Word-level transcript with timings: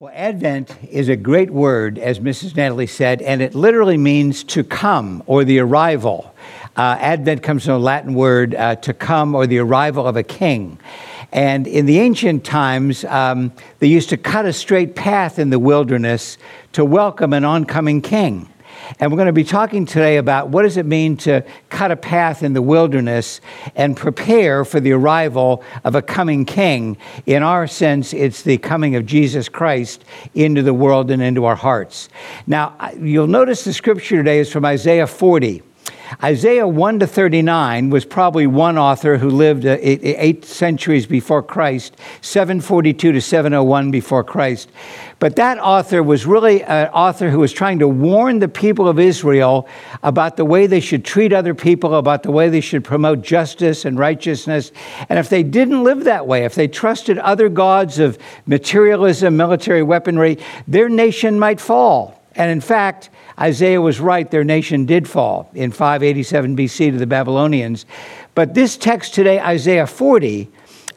Well, 0.00 0.12
Advent 0.14 0.76
is 0.88 1.08
a 1.08 1.16
great 1.16 1.50
word, 1.50 1.98
as 1.98 2.20
Mrs. 2.20 2.54
Natalie 2.54 2.86
said, 2.86 3.20
and 3.20 3.42
it 3.42 3.56
literally 3.56 3.96
means 3.96 4.44
to 4.44 4.62
come 4.62 5.24
or 5.26 5.42
the 5.42 5.58
arrival. 5.58 6.32
Uh, 6.76 6.96
Advent 7.00 7.42
comes 7.42 7.64
from 7.64 7.74
a 7.74 7.78
Latin 7.80 8.14
word 8.14 8.54
uh, 8.54 8.76
to 8.76 8.94
come 8.94 9.34
or 9.34 9.48
the 9.48 9.58
arrival 9.58 10.06
of 10.06 10.16
a 10.16 10.22
king. 10.22 10.78
And 11.32 11.66
in 11.66 11.86
the 11.86 11.98
ancient 11.98 12.44
times, 12.44 13.04
um, 13.06 13.52
they 13.80 13.88
used 13.88 14.10
to 14.10 14.16
cut 14.16 14.46
a 14.46 14.52
straight 14.52 14.94
path 14.94 15.36
in 15.36 15.50
the 15.50 15.58
wilderness 15.58 16.38
to 16.74 16.84
welcome 16.84 17.32
an 17.32 17.44
oncoming 17.44 18.00
king. 18.00 18.48
And 18.98 19.10
we're 19.10 19.16
going 19.16 19.26
to 19.26 19.32
be 19.32 19.44
talking 19.44 19.86
today 19.86 20.16
about 20.16 20.48
what 20.48 20.62
does 20.62 20.76
it 20.76 20.86
mean 20.86 21.16
to 21.18 21.44
cut 21.68 21.90
a 21.90 21.96
path 21.96 22.42
in 22.42 22.52
the 22.52 22.62
wilderness 22.62 23.40
and 23.74 23.96
prepare 23.96 24.64
for 24.64 24.80
the 24.80 24.92
arrival 24.92 25.62
of 25.84 25.94
a 25.94 26.02
coming 26.02 26.44
king. 26.44 26.96
In 27.26 27.42
our 27.42 27.66
sense, 27.66 28.12
it's 28.12 28.42
the 28.42 28.58
coming 28.58 28.96
of 28.96 29.06
Jesus 29.06 29.48
Christ 29.48 30.04
into 30.34 30.62
the 30.62 30.74
world 30.74 31.10
and 31.10 31.22
into 31.22 31.44
our 31.44 31.56
hearts. 31.56 32.08
Now, 32.46 32.76
you'll 32.98 33.26
notice 33.26 33.64
the 33.64 33.72
scripture 33.72 34.16
today 34.16 34.38
is 34.38 34.50
from 34.50 34.64
Isaiah 34.64 35.06
40. 35.06 35.62
Isaiah 36.22 36.66
1 36.66 37.00
to 37.00 37.06
39 37.06 37.90
was 37.90 38.04
probably 38.04 38.46
one 38.46 38.78
author 38.78 39.18
who 39.18 39.28
lived 39.28 39.66
uh, 39.66 39.76
eight, 39.80 40.00
eight, 40.02 40.44
centuries 40.44 41.06
before 41.06 41.42
Christ, 41.42 41.96
742 42.22 43.12
to 43.12 43.20
701 43.20 43.90
before 43.90 44.24
Christ. 44.24 44.70
But 45.18 45.36
that 45.36 45.58
author 45.58 46.02
was 46.02 46.24
really 46.24 46.62
an 46.62 46.88
author 46.88 47.28
who 47.28 47.40
was 47.40 47.52
trying 47.52 47.80
to 47.80 47.88
warn 47.88 48.38
the 48.38 48.48
people 48.48 48.88
of 48.88 48.98
Israel 48.98 49.68
about 50.02 50.36
the 50.36 50.44
way 50.44 50.66
they 50.66 50.80
should 50.80 51.04
treat 51.04 51.32
other 51.32 51.54
people, 51.54 51.94
about 51.96 52.22
the 52.22 52.30
way 52.30 52.48
they 52.48 52.62
should 52.62 52.84
promote 52.84 53.20
justice 53.20 53.84
and 53.84 53.98
righteousness. 53.98 54.72
And 55.08 55.18
if 55.18 55.28
they 55.28 55.42
didn't 55.42 55.84
live 55.84 56.04
that 56.04 56.26
way, 56.26 56.44
if 56.44 56.54
they 56.54 56.68
trusted 56.68 57.18
other 57.18 57.48
gods 57.48 57.98
of 57.98 58.18
materialism, 58.46 59.36
military 59.36 59.82
weaponry, 59.82 60.38
their 60.66 60.88
nation 60.88 61.38
might 61.38 61.60
fall. 61.60 62.17
And 62.38 62.50
in 62.50 62.60
fact, 62.60 63.10
Isaiah 63.38 63.80
was 63.80 64.00
right, 64.00 64.30
their 64.30 64.44
nation 64.44 64.86
did 64.86 65.08
fall 65.08 65.50
in 65.54 65.72
587 65.72 66.56
BC 66.56 66.92
to 66.92 66.96
the 66.96 67.06
Babylonians. 67.06 67.84
But 68.34 68.54
this 68.54 68.76
text 68.76 69.12
today, 69.12 69.40
Isaiah 69.40 69.86
40, 69.86 70.48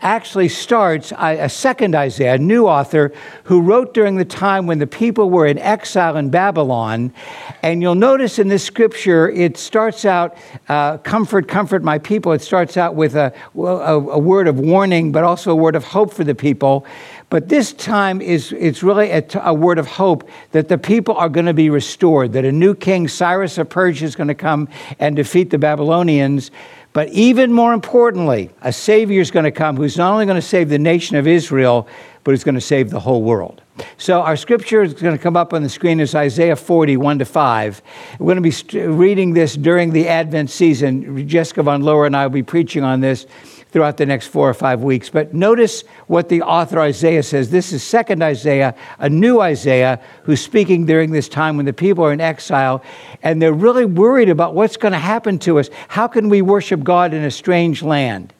actually 0.01 0.49
starts 0.49 1.13
a 1.17 1.47
second 1.47 1.95
Isaiah, 1.95 2.33
a 2.33 2.37
new 2.37 2.65
author 2.65 3.13
who 3.43 3.61
wrote 3.61 3.93
during 3.93 4.15
the 4.15 4.25
time 4.25 4.65
when 4.65 4.79
the 4.79 4.87
people 4.87 5.29
were 5.29 5.45
in 5.45 5.59
exile 5.59 6.17
in 6.17 6.29
Babylon. 6.29 7.13
And 7.61 7.81
you'll 7.81 7.95
notice 7.95 8.39
in 8.39 8.47
this 8.47 8.63
scripture, 8.63 9.29
it 9.29 9.57
starts 9.57 10.03
out, 10.05 10.37
uh, 10.69 10.97
comfort, 10.99 11.47
comfort 11.47 11.83
my 11.83 11.99
people. 11.99 12.31
It 12.31 12.41
starts 12.41 12.77
out 12.77 12.95
with 12.95 13.15
a, 13.15 13.33
a, 13.55 13.59
a 13.59 14.19
word 14.19 14.47
of 14.47 14.59
warning, 14.59 15.11
but 15.11 15.23
also 15.23 15.51
a 15.51 15.55
word 15.55 15.75
of 15.75 15.83
hope 15.83 16.13
for 16.13 16.23
the 16.23 16.35
people. 16.35 16.85
But 17.31 17.47
this 17.47 17.71
time 17.71 18.19
is 18.19 18.51
it's 18.51 18.83
really 18.83 19.09
a, 19.09 19.53
word 19.53 19.79
of 19.79 19.87
hope 19.87 20.29
that 20.51 20.67
the 20.67 20.77
people 20.77 21.15
are 21.15 21.29
going 21.29 21.45
to 21.45 21.53
be 21.53 21.69
restored, 21.69 22.33
that 22.33 22.43
a 22.43 22.51
new 22.51 22.75
king, 22.75 23.07
Cyrus 23.07 23.57
of 23.57 23.69
Persia, 23.69 24.03
is 24.03 24.17
going 24.17 24.27
to 24.27 24.35
come 24.35 24.67
and 24.99 25.15
defeat 25.15 25.49
the 25.49 25.57
Babylonians. 25.57 26.51
But 26.91 27.07
even 27.07 27.53
more 27.53 27.73
importantly, 27.73 28.49
a 28.61 28.73
Savior 28.73 29.21
is 29.21 29.31
going 29.31 29.45
to 29.45 29.51
come 29.51 29.77
who's 29.77 29.95
not 29.95 30.11
only 30.11 30.25
going 30.25 30.35
to 30.35 30.45
save 30.45 30.67
the 30.67 30.77
nation 30.77 31.15
of 31.15 31.25
Israel, 31.25 31.87
but 32.25 32.33
is 32.33 32.43
going 32.43 32.55
to 32.55 32.61
save 32.61 32.89
the 32.89 32.99
whole 32.99 33.23
world. 33.23 33.61
So 33.97 34.21
our 34.21 34.35
scripture 34.35 34.81
is 34.83 34.93
going 34.93 35.15
to 35.15 35.23
come 35.23 35.37
up 35.37 35.53
on 35.53 35.63
the 35.63 35.69
screen 35.69 36.01
is 36.01 36.13
Isaiah 36.13 36.57
40, 36.57 36.97
1 36.97 37.19
to 37.19 37.25
5. 37.25 37.81
We're 38.19 38.35
going 38.35 38.43
to 38.43 38.71
be 38.73 38.87
reading 38.87 39.33
this 39.33 39.55
during 39.55 39.91
the 39.91 40.09
Advent 40.09 40.49
season. 40.49 41.27
Jessica 41.29 41.63
von 41.63 41.81
Lohr 41.81 42.05
and 42.05 42.15
I 42.15 42.27
will 42.27 42.33
be 42.33 42.43
preaching 42.43 42.83
on 42.83 42.99
this 42.99 43.25
throughout 43.71 43.97
the 43.97 44.05
next 44.05 44.27
four 44.27 44.49
or 44.49 44.53
five 44.53 44.83
weeks. 44.83 45.09
But 45.09 45.33
notice 45.33 45.83
what 46.07 46.29
the 46.29 46.41
author 46.41 46.79
Isaiah 46.79 47.23
says. 47.23 47.49
This 47.49 47.71
is 47.71 47.81
second 47.83 48.21
Isaiah, 48.21 48.75
a 48.99 49.09
new 49.09 49.39
Isaiah, 49.39 50.01
who's 50.23 50.41
speaking 50.41 50.85
during 50.85 51.11
this 51.11 51.29
time 51.29 51.57
when 51.57 51.65
the 51.65 51.73
people 51.73 52.03
are 52.05 52.13
in 52.13 52.21
exile 52.21 52.83
and 53.23 53.41
they're 53.41 53.53
really 53.53 53.85
worried 53.85 54.29
about 54.29 54.53
what's 54.53 54.77
going 54.77 54.91
to 54.91 54.99
happen 54.99 55.39
to 55.39 55.59
us. 55.59 55.69
How 55.87 56.07
can 56.07 56.27
we 56.27 56.41
worship 56.41 56.83
God 56.83 57.13
in 57.13 57.23
a 57.23 57.31
strange 57.31 57.81
land? 57.81 58.33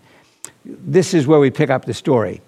This 0.66 1.14
is 1.14 1.26
where 1.26 1.40
we 1.40 1.50
pick 1.50 1.70
up 1.70 1.86
the 1.86 1.94
story. 1.94 2.42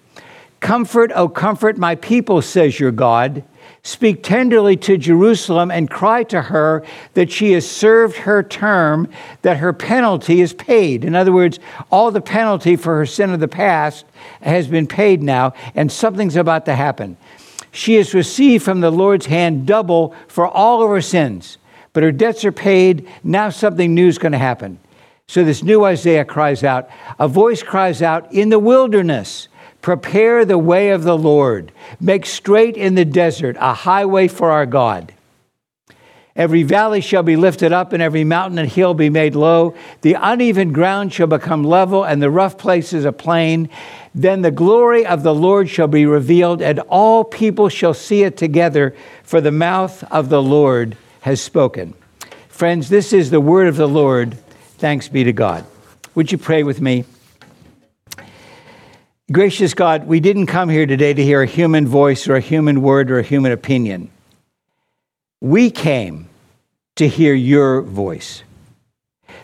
Comfort, 0.60 1.10
oh, 1.14 1.28
comfort 1.28 1.78
my 1.78 1.94
people, 1.94 2.40
says 2.42 2.78
your 2.78 2.92
God. 2.92 3.44
Speak 3.82 4.22
tenderly 4.22 4.76
to 4.78 4.96
Jerusalem 4.96 5.70
and 5.70 5.90
cry 5.90 6.22
to 6.24 6.40
her 6.42 6.84
that 7.12 7.30
she 7.30 7.52
has 7.52 7.70
served 7.70 8.16
her 8.16 8.42
term, 8.42 9.08
that 9.42 9.58
her 9.58 9.72
penalty 9.72 10.40
is 10.40 10.52
paid. 10.52 11.04
In 11.04 11.14
other 11.14 11.32
words, 11.32 11.58
all 11.90 12.10
the 12.10 12.20
penalty 12.20 12.76
for 12.76 12.96
her 12.96 13.06
sin 13.06 13.30
of 13.30 13.40
the 13.40 13.48
past 13.48 14.06
has 14.40 14.68
been 14.68 14.86
paid 14.86 15.22
now, 15.22 15.52
and 15.74 15.92
something's 15.92 16.36
about 16.36 16.64
to 16.64 16.74
happen. 16.74 17.16
She 17.72 17.94
has 17.96 18.14
received 18.14 18.64
from 18.64 18.80
the 18.80 18.90
Lord's 18.90 19.26
hand 19.26 19.66
double 19.66 20.14
for 20.28 20.46
all 20.46 20.82
of 20.82 20.90
her 20.90 21.02
sins, 21.02 21.58
but 21.92 22.02
her 22.02 22.12
debts 22.12 22.44
are 22.44 22.52
paid. 22.52 23.08
Now 23.22 23.50
something 23.50 23.94
new 23.94 24.08
is 24.08 24.18
going 24.18 24.32
to 24.32 24.38
happen. 24.38 24.78
So 25.26 25.42
this 25.42 25.62
new 25.62 25.84
Isaiah 25.84 26.24
cries 26.24 26.62
out, 26.62 26.88
a 27.18 27.26
voice 27.28 27.62
cries 27.62 28.02
out, 28.02 28.32
in 28.32 28.50
the 28.50 28.58
wilderness 28.58 29.48
Prepare 29.84 30.46
the 30.46 30.56
way 30.56 30.92
of 30.92 31.04
the 31.04 31.14
Lord. 31.14 31.70
Make 32.00 32.24
straight 32.24 32.78
in 32.78 32.94
the 32.94 33.04
desert 33.04 33.58
a 33.60 33.74
highway 33.74 34.28
for 34.28 34.50
our 34.50 34.64
God. 34.64 35.12
Every 36.34 36.62
valley 36.62 37.02
shall 37.02 37.22
be 37.22 37.36
lifted 37.36 37.70
up, 37.70 37.92
and 37.92 38.02
every 38.02 38.24
mountain 38.24 38.56
and 38.58 38.66
hill 38.66 38.94
be 38.94 39.10
made 39.10 39.34
low. 39.34 39.74
The 40.00 40.14
uneven 40.14 40.72
ground 40.72 41.12
shall 41.12 41.26
become 41.26 41.64
level, 41.64 42.02
and 42.02 42.22
the 42.22 42.30
rough 42.30 42.56
places 42.56 43.04
a 43.04 43.12
plain. 43.12 43.68
Then 44.14 44.40
the 44.40 44.50
glory 44.50 45.04
of 45.04 45.22
the 45.22 45.34
Lord 45.34 45.68
shall 45.68 45.86
be 45.86 46.06
revealed, 46.06 46.62
and 46.62 46.80
all 46.88 47.22
people 47.22 47.68
shall 47.68 47.92
see 47.92 48.22
it 48.22 48.38
together, 48.38 48.96
for 49.22 49.42
the 49.42 49.52
mouth 49.52 50.02
of 50.10 50.30
the 50.30 50.40
Lord 50.40 50.96
has 51.20 51.42
spoken. 51.42 51.92
Friends, 52.48 52.88
this 52.88 53.12
is 53.12 53.30
the 53.30 53.38
word 53.38 53.66
of 53.66 53.76
the 53.76 53.86
Lord. 53.86 54.38
Thanks 54.78 55.08
be 55.08 55.24
to 55.24 55.32
God. 55.34 55.66
Would 56.14 56.32
you 56.32 56.38
pray 56.38 56.62
with 56.62 56.80
me? 56.80 57.04
Gracious 59.32 59.72
God, 59.72 60.06
we 60.06 60.20
didn't 60.20 60.48
come 60.48 60.68
here 60.68 60.84
today 60.84 61.14
to 61.14 61.24
hear 61.24 61.40
a 61.40 61.46
human 61.46 61.86
voice 61.86 62.28
or 62.28 62.36
a 62.36 62.40
human 62.40 62.82
word 62.82 63.10
or 63.10 63.18
a 63.18 63.22
human 63.22 63.52
opinion. 63.52 64.10
We 65.40 65.70
came 65.70 66.28
to 66.96 67.08
hear 67.08 67.32
your 67.32 67.80
voice. 67.80 68.42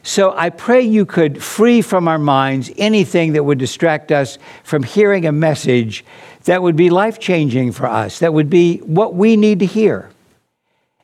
So 0.03 0.35
I 0.37 0.51
pray 0.51 0.83
you 0.83 1.07
could 1.07 1.43
free 1.43 1.81
from 1.81 2.09
our 2.09 2.19
minds 2.19 2.71
anything 2.77 3.33
that 3.33 3.45
would 3.45 3.59
distract 3.59 4.13
us 4.13 4.37
from 4.65 4.83
hearing 4.83 5.25
a 5.25 5.33
message 5.33 6.05
that 6.45 6.63
would 6.63 6.77
be 6.77 6.91
life 6.91 7.19
changing 7.19 7.73
for 7.73 7.87
us, 7.87 8.19
that 8.19 8.35
would 8.35 8.51
be 8.51 8.79
what 8.79 9.15
we 9.15 9.35
need 9.35 9.61
to 9.61 9.67
hear. 9.67 10.11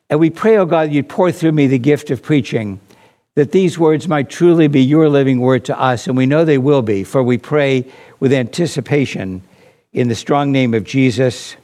And 0.07 0.19
we 0.19 0.29
pray, 0.29 0.55
oh 0.57 0.67
God, 0.67 0.91
you'd 0.91 1.09
pour 1.09 1.31
through 1.31 1.53
me 1.53 1.65
the 1.65 1.79
gift 1.79 2.11
of 2.11 2.21
preaching 2.21 2.79
that 3.37 3.51
these 3.51 3.77
words 3.77 4.07
might 4.07 4.31
truly 4.31 4.67
be 4.67 4.81
your 4.81 5.07
living 5.09 5.39
word 5.39 5.63
to 5.63 5.79
us, 5.79 6.07
and 6.07 6.17
we 6.17 6.25
know 6.25 6.43
they 6.43 6.57
will 6.57 6.81
be, 6.81 7.03
for 7.03 7.21
we 7.21 7.37
pray 7.37 7.85
with 8.19 8.33
anticipation 8.33 9.43
in 9.93 10.07
the 10.07 10.15
strong 10.15 10.51
name 10.51 10.73
of 10.73 10.83
Jesus, 10.83 11.55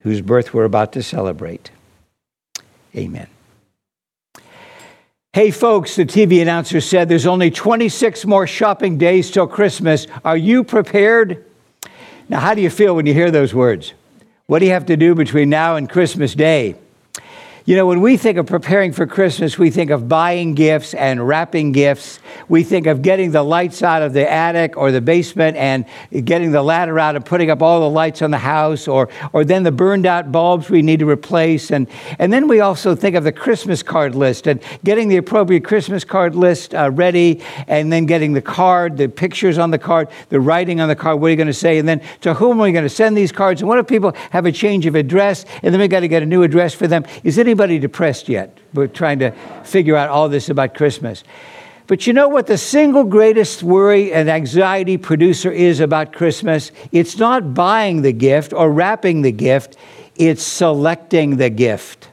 whose 0.00 0.20
birth 0.20 0.52
we're 0.52 0.64
about 0.64 0.92
to 0.94 1.04
celebrate. 1.04 1.70
Amen. 2.96 3.28
Hey, 5.32 5.52
folks, 5.52 5.94
the 5.94 6.04
TV 6.04 6.42
announcer 6.42 6.80
said 6.80 7.08
there's 7.08 7.24
only 7.24 7.52
26 7.52 8.26
more 8.26 8.48
shopping 8.48 8.98
days 8.98 9.30
till 9.30 9.46
Christmas. 9.46 10.08
Are 10.24 10.36
you 10.36 10.64
prepared? 10.64 11.44
Now, 12.28 12.40
how 12.40 12.52
do 12.52 12.62
you 12.62 12.70
feel 12.70 12.96
when 12.96 13.06
you 13.06 13.14
hear 13.14 13.30
those 13.30 13.54
words? 13.54 13.92
What 14.46 14.58
do 14.58 14.64
you 14.64 14.72
have 14.72 14.86
to 14.86 14.96
do 14.96 15.14
between 15.14 15.50
now 15.50 15.76
and 15.76 15.88
Christmas 15.88 16.34
Day? 16.34 16.74
You 17.66 17.74
know, 17.74 17.84
when 17.84 18.00
we 18.00 18.16
think 18.16 18.38
of 18.38 18.46
preparing 18.46 18.92
for 18.92 19.08
Christmas, 19.08 19.58
we 19.58 19.70
think 19.70 19.90
of 19.90 20.08
buying 20.08 20.54
gifts 20.54 20.94
and 20.94 21.26
wrapping 21.26 21.72
gifts. 21.72 22.20
We 22.48 22.62
think 22.62 22.86
of 22.86 23.02
getting 23.02 23.32
the 23.32 23.42
lights 23.42 23.82
out 23.82 24.02
of 24.02 24.12
the 24.12 24.30
attic 24.30 24.76
or 24.76 24.92
the 24.92 25.00
basement 25.00 25.56
and 25.56 25.84
getting 26.24 26.52
the 26.52 26.62
ladder 26.62 26.96
out 26.96 27.16
and 27.16 27.26
putting 27.26 27.50
up 27.50 27.62
all 27.62 27.80
the 27.80 27.90
lights 27.90 28.22
on 28.22 28.30
the 28.30 28.38
house, 28.38 28.86
or, 28.86 29.08
or 29.32 29.44
then 29.44 29.64
the 29.64 29.72
burned 29.72 30.06
out 30.06 30.30
bulbs 30.30 30.70
we 30.70 30.80
need 30.80 31.00
to 31.00 31.08
replace. 31.08 31.72
And, 31.72 31.88
and 32.20 32.32
then 32.32 32.46
we 32.46 32.60
also 32.60 32.94
think 32.94 33.16
of 33.16 33.24
the 33.24 33.32
Christmas 33.32 33.82
card 33.82 34.14
list 34.14 34.46
and 34.46 34.62
getting 34.84 35.08
the 35.08 35.16
appropriate 35.16 35.64
Christmas 35.64 36.04
card 36.04 36.36
list 36.36 36.72
uh, 36.72 36.92
ready, 36.92 37.42
and 37.66 37.92
then 37.92 38.06
getting 38.06 38.32
the 38.32 38.42
card, 38.42 38.96
the 38.96 39.08
pictures 39.08 39.58
on 39.58 39.72
the 39.72 39.78
card, 39.78 40.08
the 40.28 40.38
writing 40.38 40.80
on 40.80 40.88
the 40.88 40.94
card. 40.94 41.20
What 41.20 41.26
are 41.26 41.30
you 41.30 41.36
going 41.36 41.48
to 41.48 41.52
say? 41.52 41.78
And 41.78 41.88
then 41.88 42.00
to 42.20 42.32
whom 42.32 42.60
are 42.60 42.62
we 42.62 42.70
going 42.70 42.84
to 42.84 42.88
send 42.88 43.16
these 43.16 43.32
cards? 43.32 43.60
And 43.60 43.68
what 43.68 43.80
if 43.80 43.88
people 43.88 44.12
have 44.30 44.46
a 44.46 44.52
change 44.52 44.86
of 44.86 44.94
address 44.94 45.44
and 45.64 45.74
then 45.74 45.80
we 45.80 45.88
got 45.88 46.00
to 46.00 46.08
get 46.08 46.22
a 46.22 46.26
new 46.26 46.44
address 46.44 46.72
for 46.72 46.86
them? 46.86 47.04
Is 47.24 47.40
anybody 47.40 47.55
anybody 47.56 47.78
depressed 47.78 48.28
yet? 48.28 48.58
We're 48.74 48.86
trying 48.86 49.18
to 49.20 49.30
figure 49.64 49.96
out 49.96 50.10
all 50.10 50.28
this 50.28 50.50
about 50.50 50.74
Christmas. 50.74 51.24
But 51.86 52.06
you 52.06 52.12
know 52.12 52.28
what 52.28 52.46
the 52.46 52.58
single 52.58 53.04
greatest 53.04 53.62
worry 53.62 54.12
and 54.12 54.28
anxiety 54.28 54.98
producer 54.98 55.50
is 55.50 55.80
about 55.80 56.12
Christmas? 56.12 56.70
It's 56.92 57.16
not 57.16 57.54
buying 57.54 58.02
the 58.02 58.12
gift 58.12 58.52
or 58.52 58.70
wrapping 58.70 59.22
the 59.22 59.32
gift, 59.32 59.78
it's 60.16 60.42
selecting 60.42 61.38
the 61.38 61.48
gift. 61.48 62.10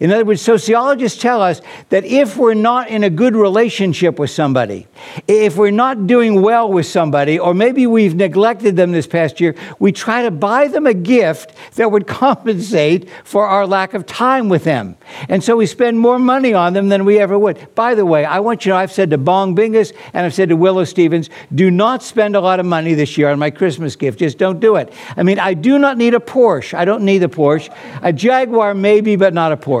In 0.00 0.10
other 0.10 0.24
words, 0.24 0.40
sociologists 0.40 1.20
tell 1.20 1.42
us 1.42 1.60
that 1.90 2.04
if 2.04 2.36
we're 2.36 2.54
not 2.54 2.88
in 2.88 3.04
a 3.04 3.10
good 3.10 3.34
relationship 3.34 4.18
with 4.18 4.30
somebody, 4.30 4.86
if 5.28 5.56
we're 5.56 5.70
not 5.70 6.06
doing 6.06 6.42
well 6.42 6.72
with 6.72 6.86
somebody, 6.86 7.38
or 7.38 7.54
maybe 7.54 7.86
we've 7.86 8.14
neglected 8.14 8.76
them 8.76 8.92
this 8.92 9.06
past 9.06 9.40
year, 9.40 9.54
we 9.78 9.92
try 9.92 10.22
to 10.22 10.30
buy 10.30 10.68
them 10.68 10.86
a 10.86 10.94
gift 10.94 11.54
that 11.74 11.90
would 11.90 12.06
compensate 12.22 13.08
for 13.24 13.46
our 13.46 13.66
lack 13.66 13.94
of 13.94 14.06
time 14.06 14.48
with 14.48 14.64
them. 14.64 14.96
And 15.28 15.42
so 15.42 15.56
we 15.56 15.66
spend 15.66 15.98
more 15.98 16.18
money 16.18 16.54
on 16.54 16.72
them 16.72 16.88
than 16.88 17.04
we 17.04 17.18
ever 17.18 17.38
would. 17.38 17.74
By 17.74 17.94
the 17.94 18.06
way, 18.06 18.24
I 18.24 18.40
want 18.40 18.64
you 18.64 18.70
to 18.70 18.76
know 18.76 18.76
I've 18.76 18.92
said 18.92 19.10
to 19.10 19.18
Bong 19.18 19.54
Bingus 19.54 19.92
and 20.12 20.24
I've 20.24 20.34
said 20.34 20.48
to 20.48 20.56
Willow 20.56 20.84
Stevens, 20.84 21.30
do 21.54 21.70
not 21.70 22.02
spend 22.02 22.36
a 22.36 22.40
lot 22.40 22.60
of 22.60 22.66
money 22.66 22.94
this 22.94 23.18
year 23.18 23.30
on 23.30 23.38
my 23.38 23.50
Christmas 23.50 23.96
gift. 23.96 24.18
Just 24.18 24.38
don't 24.38 24.60
do 24.60 24.76
it. 24.76 24.92
I 25.16 25.22
mean, 25.22 25.38
I 25.38 25.54
do 25.54 25.78
not 25.78 25.98
need 25.98 26.14
a 26.14 26.18
Porsche. 26.18 26.74
I 26.74 26.84
don't 26.84 27.04
need 27.04 27.22
a 27.22 27.28
Porsche. 27.28 27.74
A 28.02 28.12
Jaguar, 28.12 28.74
maybe, 28.74 29.16
but 29.16 29.34
not 29.34 29.52
a 29.52 29.56
Porsche. 29.56 29.71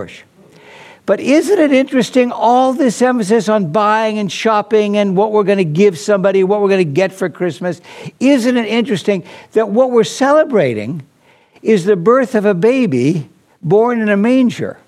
But 1.04 1.18
isn't 1.20 1.58
it 1.58 1.72
interesting, 1.72 2.30
all 2.30 2.72
this 2.72 3.02
emphasis 3.02 3.48
on 3.48 3.72
buying 3.72 4.18
and 4.18 4.30
shopping 4.30 4.96
and 4.96 5.16
what 5.16 5.32
we're 5.32 5.42
going 5.42 5.58
to 5.58 5.64
give 5.64 5.98
somebody, 5.98 6.44
what 6.44 6.60
we're 6.60 6.68
going 6.68 6.86
to 6.86 6.92
get 6.92 7.12
for 7.12 7.28
Christmas? 7.28 7.80
Isn't 8.20 8.56
it 8.56 8.66
interesting 8.66 9.24
that 9.52 9.68
what 9.68 9.90
we're 9.90 10.04
celebrating 10.04 11.02
is 11.60 11.84
the 11.84 11.96
birth 11.96 12.34
of 12.36 12.44
a 12.44 12.54
baby 12.54 13.28
born 13.62 14.00
in 14.00 14.08
a 14.08 14.16
manger? 14.16 14.78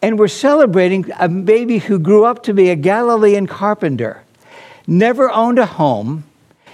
And 0.00 0.18
we're 0.18 0.28
celebrating 0.28 1.10
a 1.18 1.28
baby 1.28 1.78
who 1.78 1.98
grew 1.98 2.24
up 2.24 2.44
to 2.44 2.54
be 2.54 2.70
a 2.70 2.76
Galilean 2.76 3.46
carpenter, 3.46 4.22
never 4.86 5.30
owned 5.30 5.58
a 5.58 5.66
home, 5.66 6.24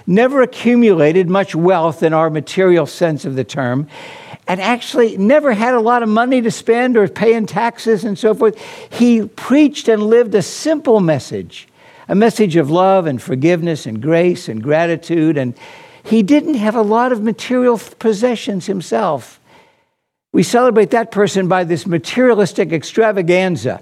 never 0.05 0.41
accumulated 0.41 1.29
much 1.29 1.55
wealth 1.55 2.03
in 2.03 2.13
our 2.13 2.29
material 2.29 2.85
sense 2.85 3.25
of 3.25 3.35
the 3.35 3.43
term, 3.43 3.87
and 4.51 4.59
actually 4.59 5.15
never 5.15 5.53
had 5.53 5.73
a 5.73 5.79
lot 5.79 6.03
of 6.03 6.09
money 6.09 6.41
to 6.41 6.51
spend 6.51 6.97
or 6.97 7.07
paying 7.07 7.45
taxes 7.45 8.03
and 8.03 8.19
so 8.19 8.33
forth. 8.33 8.61
He 8.91 9.25
preached 9.25 9.87
and 9.87 10.03
lived 10.03 10.35
a 10.35 10.41
simple 10.41 10.99
message, 10.99 11.69
a 12.09 12.15
message 12.15 12.57
of 12.57 12.69
love 12.69 13.05
and 13.05 13.21
forgiveness 13.21 13.85
and 13.85 14.01
grace 14.01 14.49
and 14.49 14.61
gratitude. 14.61 15.37
And 15.37 15.57
he 16.03 16.21
didn't 16.21 16.55
have 16.55 16.75
a 16.75 16.81
lot 16.81 17.13
of 17.13 17.23
material 17.23 17.79
possessions 17.99 18.65
himself. 18.65 19.39
We 20.33 20.43
celebrate 20.43 20.91
that 20.91 21.11
person 21.11 21.47
by 21.47 21.63
this 21.63 21.87
materialistic 21.87 22.73
extravaganza. 22.73 23.81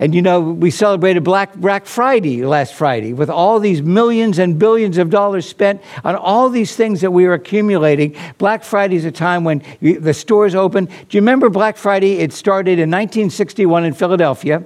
And 0.00 0.14
you 0.14 0.22
know, 0.22 0.40
we 0.40 0.70
celebrated 0.70 1.24
Black, 1.24 1.54
Black 1.54 1.84
Friday 1.84 2.42
last 2.42 2.72
Friday 2.72 3.12
with 3.12 3.28
all 3.28 3.60
these 3.60 3.82
millions 3.82 4.38
and 4.38 4.58
billions 4.58 4.96
of 4.96 5.10
dollars 5.10 5.46
spent 5.46 5.82
on 6.04 6.16
all 6.16 6.48
these 6.48 6.74
things 6.74 7.02
that 7.02 7.10
we 7.10 7.26
were 7.26 7.34
accumulating. 7.34 8.16
Black 8.38 8.64
Friday 8.64 8.96
is 8.96 9.04
a 9.04 9.12
time 9.12 9.44
when 9.44 9.62
the 9.82 10.14
stores 10.14 10.54
open. 10.54 10.86
Do 10.86 10.92
you 11.10 11.20
remember 11.20 11.50
Black 11.50 11.76
Friday? 11.76 12.14
It 12.14 12.32
started 12.32 12.78
in 12.78 12.90
1961 12.90 13.84
in 13.84 13.92
Philadelphia, 13.92 14.64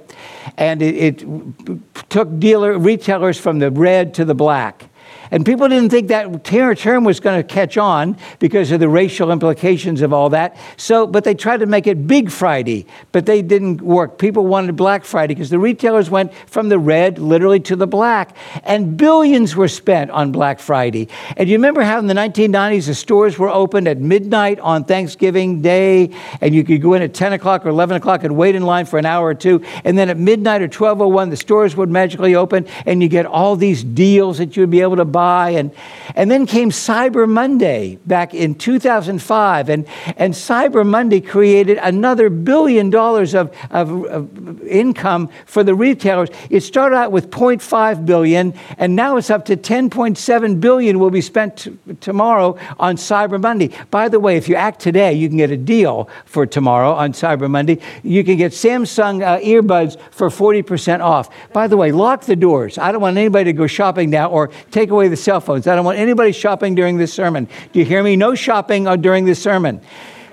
and 0.55 0.81
it, 0.81 0.95
it 0.95 2.09
took 2.09 2.39
dealer 2.39 2.77
retailers 2.77 3.37
from 3.37 3.59
the 3.59 3.71
red 3.71 4.13
to 4.13 4.23
the 4.23 4.35
black. 4.35 4.89
And 5.31 5.45
people 5.45 5.67
didn't 5.67 5.89
think 5.89 6.09
that 6.09 6.43
term 6.43 7.03
was 7.03 7.19
going 7.19 7.41
to 7.41 7.47
catch 7.47 7.77
on 7.77 8.17
because 8.39 8.71
of 8.71 8.79
the 8.79 8.89
racial 8.89 9.31
implications 9.31 10.01
of 10.01 10.13
all 10.13 10.29
that. 10.29 10.57
So, 10.77 11.07
but 11.07 11.23
they 11.23 11.33
tried 11.33 11.57
to 11.57 11.65
make 11.65 11.87
it 11.87 12.07
Big 12.07 12.31
Friday, 12.31 12.85
but 13.11 13.25
they 13.25 13.41
didn't 13.41 13.81
work. 13.81 14.17
People 14.17 14.45
wanted 14.45 14.75
Black 14.75 15.05
Friday 15.05 15.33
because 15.33 15.49
the 15.49 15.59
retailers 15.59 16.09
went 16.09 16.33
from 16.47 16.69
the 16.69 16.79
red 16.79 17.19
literally 17.19 17.59
to 17.61 17.75
the 17.75 17.87
black. 17.87 18.35
And 18.63 18.97
billions 18.97 19.55
were 19.55 19.67
spent 19.67 20.11
on 20.11 20.31
Black 20.31 20.59
Friday. 20.59 21.07
And 21.37 21.49
you 21.49 21.55
remember 21.55 21.81
how 21.81 21.99
in 21.99 22.07
the 22.07 22.13
1990s 22.13 22.87
the 22.87 22.95
stores 22.95 23.37
were 23.37 23.49
opened 23.49 23.87
at 23.87 23.97
midnight 23.97 24.59
on 24.59 24.83
Thanksgiving 24.83 25.61
Day, 25.61 26.11
and 26.41 26.53
you 26.53 26.63
could 26.63 26.81
go 26.81 26.93
in 26.93 27.01
at 27.01 27.13
10 27.13 27.33
o'clock 27.33 27.65
or 27.65 27.69
11 27.69 27.97
o'clock 27.97 28.23
and 28.23 28.35
wait 28.35 28.55
in 28.55 28.63
line 28.63 28.85
for 28.85 28.99
an 28.99 29.05
hour 29.05 29.27
or 29.27 29.33
two. 29.33 29.63
And 29.83 29.97
then 29.97 30.09
at 30.09 30.17
midnight 30.17 30.61
or 30.61 30.67
12.01, 30.67 31.29
the 31.29 31.37
stores 31.37 31.75
would 31.75 31.89
magically 31.89 32.35
open, 32.35 32.67
and 32.85 33.01
you 33.01 33.09
get 33.09 33.25
all 33.25 33.55
these 33.55 33.83
deals 33.83 34.37
that 34.37 34.55
you 34.55 34.63
would 34.63 34.69
be 34.69 34.81
able 34.81 34.97
to 34.97 35.05
buy. 35.15 35.51
And, 35.51 35.71
and 36.13 36.29
then 36.29 36.45
came 36.45 36.71
Cyber 36.71 37.27
Monday 37.27 37.97
back 38.05 38.33
in 38.33 38.53
2005. 38.53 39.69
And, 39.69 39.87
and 40.17 40.33
Cyber 40.33 40.85
Monday 40.85 41.21
created 41.21 41.77
another 41.77 42.29
billion 42.29 42.89
dollars 42.89 43.33
of, 43.33 43.55
of, 43.71 44.05
of 44.07 44.67
income 44.67 45.29
for 45.45 45.63
the 45.63 45.73
retailers. 45.73 46.29
It 46.49 46.61
started 46.61 46.97
out 46.97 47.13
with 47.13 47.31
0.5 47.31 48.05
billion, 48.05 48.53
and 48.77 48.93
now 48.93 49.15
it's 49.15 49.29
up 49.29 49.45
to 49.45 49.55
10.7 49.55 50.59
billion 50.59 50.99
will 50.99 51.11
be 51.11 51.21
spent 51.21 51.57
t- 51.59 51.77
tomorrow 52.01 52.57
on 52.77 52.97
Cyber 52.97 53.41
Monday. 53.41 53.71
By 53.91 54.09
the 54.09 54.19
way, 54.19 54.35
if 54.35 54.49
you 54.49 54.55
act 54.55 54.81
today, 54.81 55.13
you 55.13 55.29
can 55.29 55.37
get 55.37 55.49
a 55.49 55.57
deal 55.57 56.09
for 56.25 56.45
tomorrow 56.45 56.91
on 56.91 57.13
Cyber 57.13 57.49
Monday. 57.49 57.79
You 58.03 58.25
can 58.25 58.35
get 58.35 58.51
Samsung 58.51 59.23
uh, 59.23 59.39
earbuds 59.39 59.97
for 60.11 60.27
40% 60.27 60.99
off. 60.99 61.29
By 61.53 61.67
the 61.67 61.77
way, 61.77 61.93
lock 61.93 62.25
the 62.25 62.35
doors. 62.35 62.77
I 62.77 62.91
don't 62.91 63.01
want 63.01 63.17
anybody 63.17 63.45
to 63.45 63.53
go 63.53 63.67
shopping 63.67 64.09
now 64.09 64.29
or 64.29 64.49
take 64.71 64.89
away 64.89 65.04
the 65.07 65.17
cell 65.17 65.39
phones. 65.41 65.67
I 65.67 65.75
don't 65.75 65.85
want 65.85 65.97
anybody 65.97 66.31
shopping 66.31 66.75
during 66.75 66.97
this 66.97 67.13
sermon. 67.13 67.47
Do 67.73 67.79
you 67.79 67.85
hear 67.85 68.03
me? 68.03 68.15
No 68.15 68.35
shopping 68.35 68.87
uh, 68.87 68.95
during 68.95 69.25
this 69.25 69.41
sermon. 69.41 69.81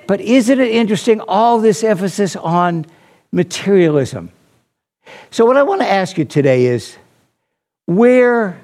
But 0.07 0.21
isn't 0.21 0.61
it 0.61 0.71
interesting, 0.71 1.21
all 1.21 1.61
this 1.61 1.85
emphasis 1.85 2.37
on 2.37 2.87
materialism? 3.31 4.31
So, 5.31 5.45
what 5.45 5.57
I 5.57 5.63
want 5.63 5.81
to 5.81 5.89
ask 5.89 6.19
you 6.19 6.25
today 6.25 6.67
is 6.67 6.97
where 7.87 8.61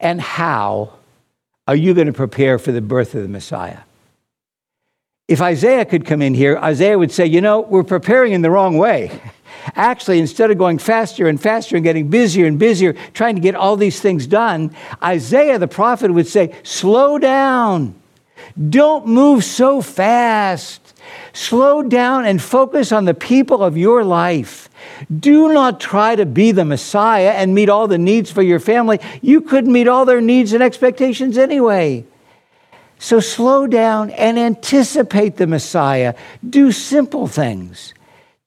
and 0.00 0.20
how 0.20 0.94
are 1.66 1.76
you 1.76 1.94
going 1.94 2.06
to 2.06 2.12
prepare 2.12 2.58
for 2.58 2.72
the 2.72 2.80
birth 2.80 3.14
of 3.14 3.22
the 3.22 3.28
Messiah? 3.28 3.80
If 5.26 5.42
Isaiah 5.42 5.84
could 5.84 6.06
come 6.06 6.22
in 6.22 6.32
here, 6.34 6.56
Isaiah 6.56 6.98
would 6.98 7.12
say, 7.12 7.26
You 7.26 7.40
know, 7.40 7.60
we're 7.60 7.84
preparing 7.84 8.32
in 8.32 8.42
the 8.42 8.50
wrong 8.50 8.78
way. 8.78 9.20
Actually, 9.74 10.18
instead 10.18 10.50
of 10.50 10.58
going 10.58 10.78
faster 10.78 11.26
and 11.28 11.40
faster 11.40 11.76
and 11.76 11.84
getting 11.84 12.08
busier 12.08 12.46
and 12.46 12.58
busier, 12.58 12.94
trying 13.12 13.34
to 13.34 13.40
get 13.40 13.54
all 13.54 13.76
these 13.76 14.00
things 14.00 14.26
done, 14.26 14.74
Isaiah 15.02 15.58
the 15.58 15.68
prophet 15.68 16.12
would 16.12 16.26
say, 16.26 16.54
Slow 16.62 17.18
down. 17.18 17.94
Don't 18.68 19.06
move 19.06 19.44
so 19.44 19.82
fast. 19.82 20.94
Slow 21.32 21.82
down 21.82 22.24
and 22.24 22.40
focus 22.42 22.92
on 22.92 23.04
the 23.04 23.14
people 23.14 23.62
of 23.62 23.76
your 23.76 24.04
life. 24.04 24.68
Do 25.16 25.52
not 25.52 25.80
try 25.80 26.16
to 26.16 26.26
be 26.26 26.52
the 26.52 26.64
Messiah 26.64 27.30
and 27.30 27.54
meet 27.54 27.68
all 27.68 27.86
the 27.86 27.98
needs 27.98 28.30
for 28.30 28.42
your 28.42 28.60
family. 28.60 29.00
You 29.22 29.40
couldn't 29.40 29.72
meet 29.72 29.88
all 29.88 30.04
their 30.04 30.20
needs 30.20 30.52
and 30.52 30.62
expectations 30.62 31.38
anyway. 31.38 32.04
So 32.98 33.20
slow 33.20 33.66
down 33.66 34.10
and 34.10 34.38
anticipate 34.38 35.36
the 35.36 35.46
Messiah. 35.46 36.14
Do 36.48 36.72
simple 36.72 37.28
things. 37.28 37.94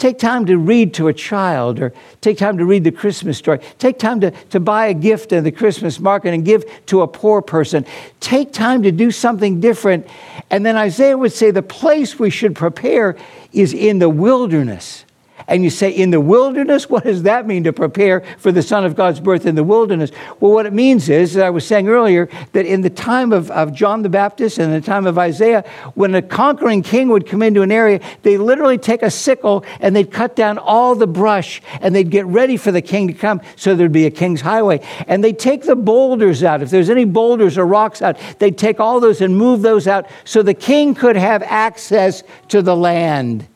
Take 0.02 0.18
time 0.18 0.48
to 0.48 0.58
read 0.58 0.96
to 0.96 1.10
a 1.10 1.14
child 1.14 1.80
or 1.80 1.94
take 2.22 2.40
time 2.40 2.58
to 2.58 2.66
read 2.66 2.84
the 2.84 2.92
Christmas 2.92 3.38
story. 3.38 3.60
Take 3.78 4.00
time 4.00 4.20
to, 4.22 4.32
to 4.50 4.60
buy 4.60 4.88
a 4.88 4.96
gift 4.96 5.32
in 5.32 5.44
the 5.44 5.52
Christmas 5.52 6.00
market 6.00 6.34
and 6.34 6.44
give 6.44 6.66
to 6.88 7.04
a 7.04 7.08
poor 7.08 7.40
person. 7.40 7.86
Take 8.20 8.52
time 8.52 8.82
to 8.82 8.92
do 8.92 9.12
something 9.12 9.60
different. 9.60 10.08
And 10.50 10.66
then 10.66 10.76
Isaiah 10.76 11.16
would 11.16 11.34
say 11.34 11.52
the 11.52 11.62
place 11.62 12.18
we 12.18 12.32
should 12.32 12.56
prepare 12.56 13.16
is 13.54 13.76
in 13.76 14.00
the 14.00 14.10
wilderness 14.10 15.06
and 15.52 15.66
you 15.66 15.70
say, 15.70 15.90
in 15.90 16.12
the 16.12 16.22
wilderness, 16.22 16.90
what 16.90 17.04
does 17.04 17.24
that 17.24 17.46
mean 17.46 17.66
to 17.66 17.74
prepare 17.74 18.24
for 18.38 18.54
the 18.54 18.64
Son 18.64 18.86
of 18.86 18.96
God's 18.96 19.20
birth 19.20 19.46
in 19.46 19.56
the 19.56 19.66
wilderness? 19.66 20.10
Well, 20.40 20.54
what 20.54 20.66
it 20.66 20.72
means 20.72 21.10
is, 21.10 21.36
as 21.36 21.44
I 21.44 21.50
was 21.50 21.68
saying 21.68 21.90
earlier, 21.90 22.30
that 22.54 22.66
in 22.66 22.80
the 22.80 22.90
time 22.90 23.34
of, 23.34 23.52
of 23.52 23.74
John 23.74 24.02
the 24.02 24.08
Baptist 24.08 24.60
and 24.60 24.74
the 24.74 24.80
time 24.80 25.06
of 25.06 25.18
Isaiah, 25.18 25.66
when 25.94 26.16
a 26.16 26.22
conquering 26.22 26.82
king 26.82 27.10
would 27.10 27.28
come 27.28 27.42
into 27.42 27.64
an 27.64 27.72
area, 27.72 28.00
they 28.22 28.38
literally 28.38 28.78
take 28.78 29.04
a 29.04 29.12
sickle 29.12 29.66
and 29.82 29.94
they'd 29.94 30.10
cut 30.10 30.38
down 30.38 30.58
all 30.58 30.96
the 30.96 31.06
brush 31.06 31.62
and 31.82 31.94
they'd 31.94 32.10
get 32.10 32.26
ready 32.28 32.56
for 32.56 32.72
the 32.72 32.82
king 32.82 33.10
to 33.10 33.14
come 33.14 33.42
so 33.58 33.76
there'd 33.76 33.92
be 33.92 34.06
a 34.06 34.12
king's 34.12 34.40
highway. 34.40 34.80
And 35.06 35.22
they'd 35.22 35.38
take 35.38 35.64
the 35.64 35.76
boulders 35.76 36.46
out. 36.46 36.62
If 36.62 36.70
there's 36.70 36.90
any 36.90 37.04
boulders 37.04 37.58
or 37.58 37.66
rocks 37.66 38.02
out, 38.02 38.18
they'd 38.40 38.58
take 38.58 38.80
all 38.80 39.02
those 39.02 39.20
and 39.20 39.36
move 39.36 39.64
those 39.64 39.86
out 39.86 40.08
so 40.24 40.44
the 40.44 40.54
king 40.54 40.96
could 40.96 41.18
have 41.18 41.44
access 41.44 42.24
to 42.48 42.62
the 42.62 42.76
land. 42.76 43.48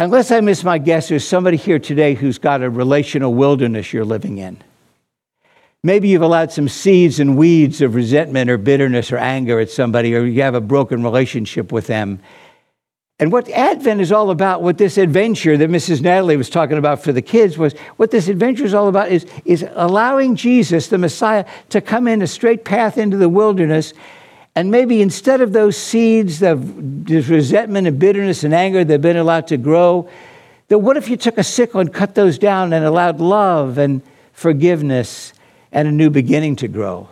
Unless 0.00 0.30
I 0.30 0.40
miss 0.40 0.64
my 0.64 0.78
guess, 0.78 1.10
there's 1.10 1.28
somebody 1.28 1.58
here 1.58 1.78
today 1.78 2.14
who's 2.14 2.38
got 2.38 2.62
a 2.62 2.70
relational 2.70 3.34
wilderness 3.34 3.92
you're 3.92 4.02
living 4.02 4.38
in. 4.38 4.56
Maybe 5.84 6.08
you've 6.08 6.22
allowed 6.22 6.52
some 6.52 6.70
seeds 6.70 7.20
and 7.20 7.36
weeds 7.36 7.82
of 7.82 7.94
resentment 7.94 8.48
or 8.48 8.56
bitterness 8.56 9.12
or 9.12 9.18
anger 9.18 9.60
at 9.60 9.68
somebody, 9.68 10.16
or 10.16 10.24
you 10.24 10.40
have 10.40 10.54
a 10.54 10.60
broken 10.62 11.02
relationship 11.02 11.70
with 11.70 11.86
them. 11.86 12.18
And 13.18 13.30
what 13.30 13.50
Advent 13.50 14.00
is 14.00 14.10
all 14.10 14.30
about, 14.30 14.62
what 14.62 14.78
this 14.78 14.96
adventure 14.96 15.58
that 15.58 15.68
Mrs. 15.68 16.00
Natalie 16.00 16.38
was 16.38 16.48
talking 16.48 16.78
about 16.78 17.04
for 17.04 17.12
the 17.12 17.20
kids 17.20 17.58
was, 17.58 17.74
what 17.98 18.10
this 18.10 18.28
adventure 18.28 18.64
is 18.64 18.72
all 18.72 18.88
about 18.88 19.10
is, 19.10 19.26
is 19.44 19.66
allowing 19.74 20.34
Jesus, 20.34 20.86
the 20.88 20.96
Messiah, 20.96 21.44
to 21.68 21.82
come 21.82 22.08
in 22.08 22.22
a 22.22 22.26
straight 22.26 22.64
path 22.64 22.96
into 22.96 23.18
the 23.18 23.28
wilderness 23.28 23.92
and 24.54 24.70
maybe 24.70 25.00
instead 25.00 25.40
of 25.40 25.52
those 25.52 25.76
seeds 25.76 26.42
of 26.42 27.08
resentment 27.08 27.86
and 27.86 27.98
bitterness 27.98 28.44
and 28.44 28.52
anger 28.52 28.84
that 28.84 28.92
have 28.92 29.02
been 29.02 29.16
allowed 29.16 29.46
to 29.48 29.56
grow, 29.56 30.08
that 30.68 30.78
what 30.78 30.96
if 30.96 31.08
you 31.08 31.16
took 31.16 31.38
a 31.38 31.44
sickle 31.44 31.80
and 31.80 31.92
cut 31.92 32.14
those 32.14 32.38
down 32.38 32.72
and 32.72 32.84
allowed 32.84 33.20
love 33.20 33.78
and 33.78 34.02
forgiveness 34.32 35.32
and 35.72 35.86
a 35.86 35.92
new 35.92 36.10
beginning 36.10 36.56
to 36.56 36.68
grow? 36.68 37.08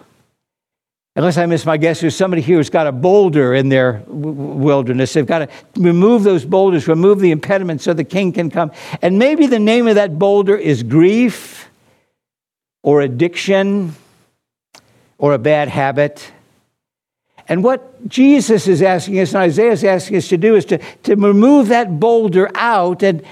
unless 1.18 1.36
I 1.36 1.46
miss 1.46 1.66
my 1.66 1.76
guess, 1.76 2.00
there's 2.00 2.14
somebody 2.14 2.40
here 2.40 2.58
who's 2.58 2.70
got 2.70 2.86
a 2.86 2.92
boulder 2.92 3.52
in 3.52 3.68
their 3.68 4.04
wilderness. 4.06 5.12
They've 5.12 5.26
got 5.26 5.40
to 5.40 5.48
remove 5.76 6.22
those 6.22 6.44
boulders, 6.44 6.86
remove 6.86 7.18
the 7.18 7.32
impediment 7.32 7.82
so 7.82 7.92
the 7.92 8.04
king 8.04 8.32
can 8.32 8.50
come. 8.50 8.70
And 9.02 9.18
maybe 9.18 9.48
the 9.48 9.58
name 9.58 9.88
of 9.88 9.96
that 9.96 10.16
boulder 10.16 10.56
is 10.56 10.84
grief 10.84 11.68
or 12.84 13.00
addiction 13.00 13.96
or 15.18 15.34
a 15.34 15.38
bad 15.38 15.68
habit. 15.68 16.30
And 17.48 17.64
what 17.64 18.08
Jesus 18.08 18.68
is 18.68 18.82
asking 18.82 19.20
us 19.20 19.32
and 19.32 19.42
Isaiah 19.42 19.72
is 19.72 19.84
asking 19.84 20.18
us 20.18 20.28
to 20.28 20.36
do 20.36 20.54
is 20.54 20.64
to, 20.66 20.78
to 21.04 21.14
remove 21.14 21.68
that 21.68 21.98
boulder 21.98 22.50
out 22.54 23.02
and, 23.02 23.22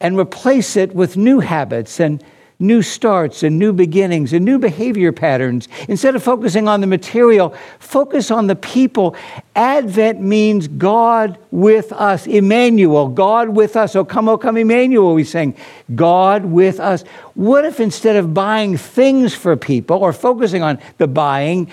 and 0.00 0.18
replace 0.18 0.76
it 0.76 0.94
with 0.94 1.16
new 1.16 1.40
habits 1.40 1.98
and 1.98 2.22
new 2.62 2.80
starts 2.80 3.42
and 3.42 3.58
new 3.58 3.72
beginnings 3.72 4.32
and 4.32 4.44
new 4.44 4.58
behavior 4.58 5.10
patterns. 5.10 5.68
Instead 5.88 6.14
of 6.14 6.22
focusing 6.22 6.68
on 6.68 6.80
the 6.80 6.86
material, 6.86 7.54
focus 7.78 8.30
on 8.30 8.46
the 8.46 8.54
people. 8.54 9.16
Advent 9.56 10.20
means 10.20 10.68
God 10.68 11.38
with 11.50 11.92
us. 11.92 12.26
Emmanuel, 12.26 13.08
God 13.08 13.48
with 13.48 13.76
us. 13.76 13.96
Oh, 13.96 14.04
come, 14.04 14.28
oh, 14.28 14.38
come, 14.38 14.56
Emmanuel, 14.56 15.14
we 15.14 15.24
sing. 15.24 15.56
God 15.94 16.44
with 16.44 16.78
us. 16.78 17.02
What 17.34 17.64
if 17.64 17.80
instead 17.80 18.16
of 18.16 18.32
buying 18.32 18.76
things 18.76 19.34
for 19.34 19.56
people 19.56 19.96
or 19.96 20.12
focusing 20.12 20.62
on 20.62 20.78
the 20.98 21.08
buying, 21.08 21.70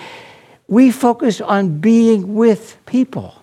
we 0.70 0.90
focus 0.90 1.40
on 1.40 1.80
being 1.80 2.34
with 2.34 2.78
people? 2.86 3.34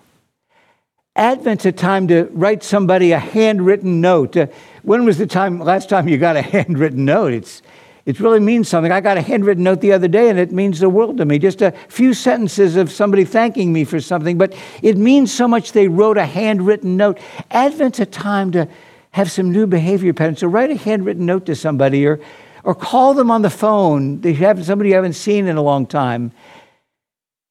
Advent's 1.14 1.66
a 1.66 1.72
time 1.72 2.08
to 2.08 2.24
write 2.32 2.64
somebody 2.64 3.12
a 3.12 3.18
handwritten 3.18 4.00
note. 4.00 4.36
Uh, 4.36 4.46
when 4.82 5.04
was 5.04 5.18
the 5.18 5.26
time 5.26 5.60
last 5.60 5.88
time 5.88 6.08
you 6.08 6.16
got 6.16 6.36
a 6.36 6.42
handwritten 6.56 7.04
note? 7.04 7.32
It's 7.32 7.62
it 8.06 8.20
really 8.20 8.40
means 8.40 8.70
something. 8.70 8.90
I 8.90 9.02
got 9.02 9.18
a 9.18 9.20
handwritten 9.20 9.64
note 9.64 9.82
the 9.82 9.92
other 9.92 10.08
day 10.08 10.30
and 10.30 10.38
it 10.38 10.50
means 10.50 10.80
the 10.80 10.88
world 10.88 11.18
to 11.18 11.26
me. 11.26 11.38
Just 11.38 11.60
a 11.60 11.72
few 11.88 12.14
sentences 12.14 12.76
of 12.76 12.90
somebody 12.90 13.26
thanking 13.26 13.70
me 13.70 13.84
for 13.84 14.00
something, 14.00 14.38
but 14.38 14.56
it 14.80 14.96
means 14.96 15.30
so 15.30 15.46
much 15.46 15.72
they 15.72 15.88
wrote 15.88 16.16
a 16.16 16.24
handwritten 16.24 16.96
note. 16.96 17.18
Advent's 17.50 18.00
a 18.00 18.06
time 18.06 18.50
to 18.52 18.66
have 19.10 19.30
some 19.30 19.52
new 19.52 19.66
behavior 19.66 20.14
patterns. 20.14 20.38
So 20.38 20.46
write 20.46 20.70
a 20.70 20.76
handwritten 20.76 21.26
note 21.26 21.44
to 21.46 21.54
somebody 21.54 22.06
or 22.06 22.18
or 22.64 22.74
call 22.74 23.14
them 23.14 23.30
on 23.30 23.42
the 23.42 23.50
phone. 23.50 24.20
They 24.20 24.32
have 24.34 24.64
somebody 24.64 24.90
you 24.90 24.96
haven't 24.96 25.14
seen 25.14 25.46
in 25.46 25.56
a 25.56 25.62
long 25.62 25.86
time. 25.86 26.32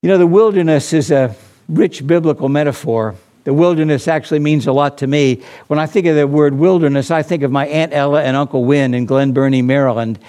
You 0.03 0.09
know, 0.09 0.19
the 0.19 0.27
wilderness 0.27 0.93
is 0.93 1.09
a 1.09 1.35
rich 1.67 2.05
biblical 2.05 2.49
metaphor. 2.49 3.15
The 3.45 3.53
wilderness 3.53 4.07
actually 4.07 4.37
means 4.37 4.67
a 4.67 4.71
lot 4.71 4.99
to 4.99 5.07
me. 5.07 5.41
When 5.65 5.79
I 5.79 5.87
think 5.87 6.05
of 6.05 6.15
the 6.15 6.27
word 6.27 6.53
wilderness, 6.53 7.09
I 7.09 7.23
think 7.23 7.41
of 7.41 7.51
my 7.51 7.65
Aunt 7.65 7.93
Ella 7.93 8.21
and 8.21 8.37
Uncle 8.37 8.63
Win 8.63 8.93
in 8.93 9.07
Glen 9.07 9.31
Burnie, 9.31 9.63
Maryland. 9.63 10.19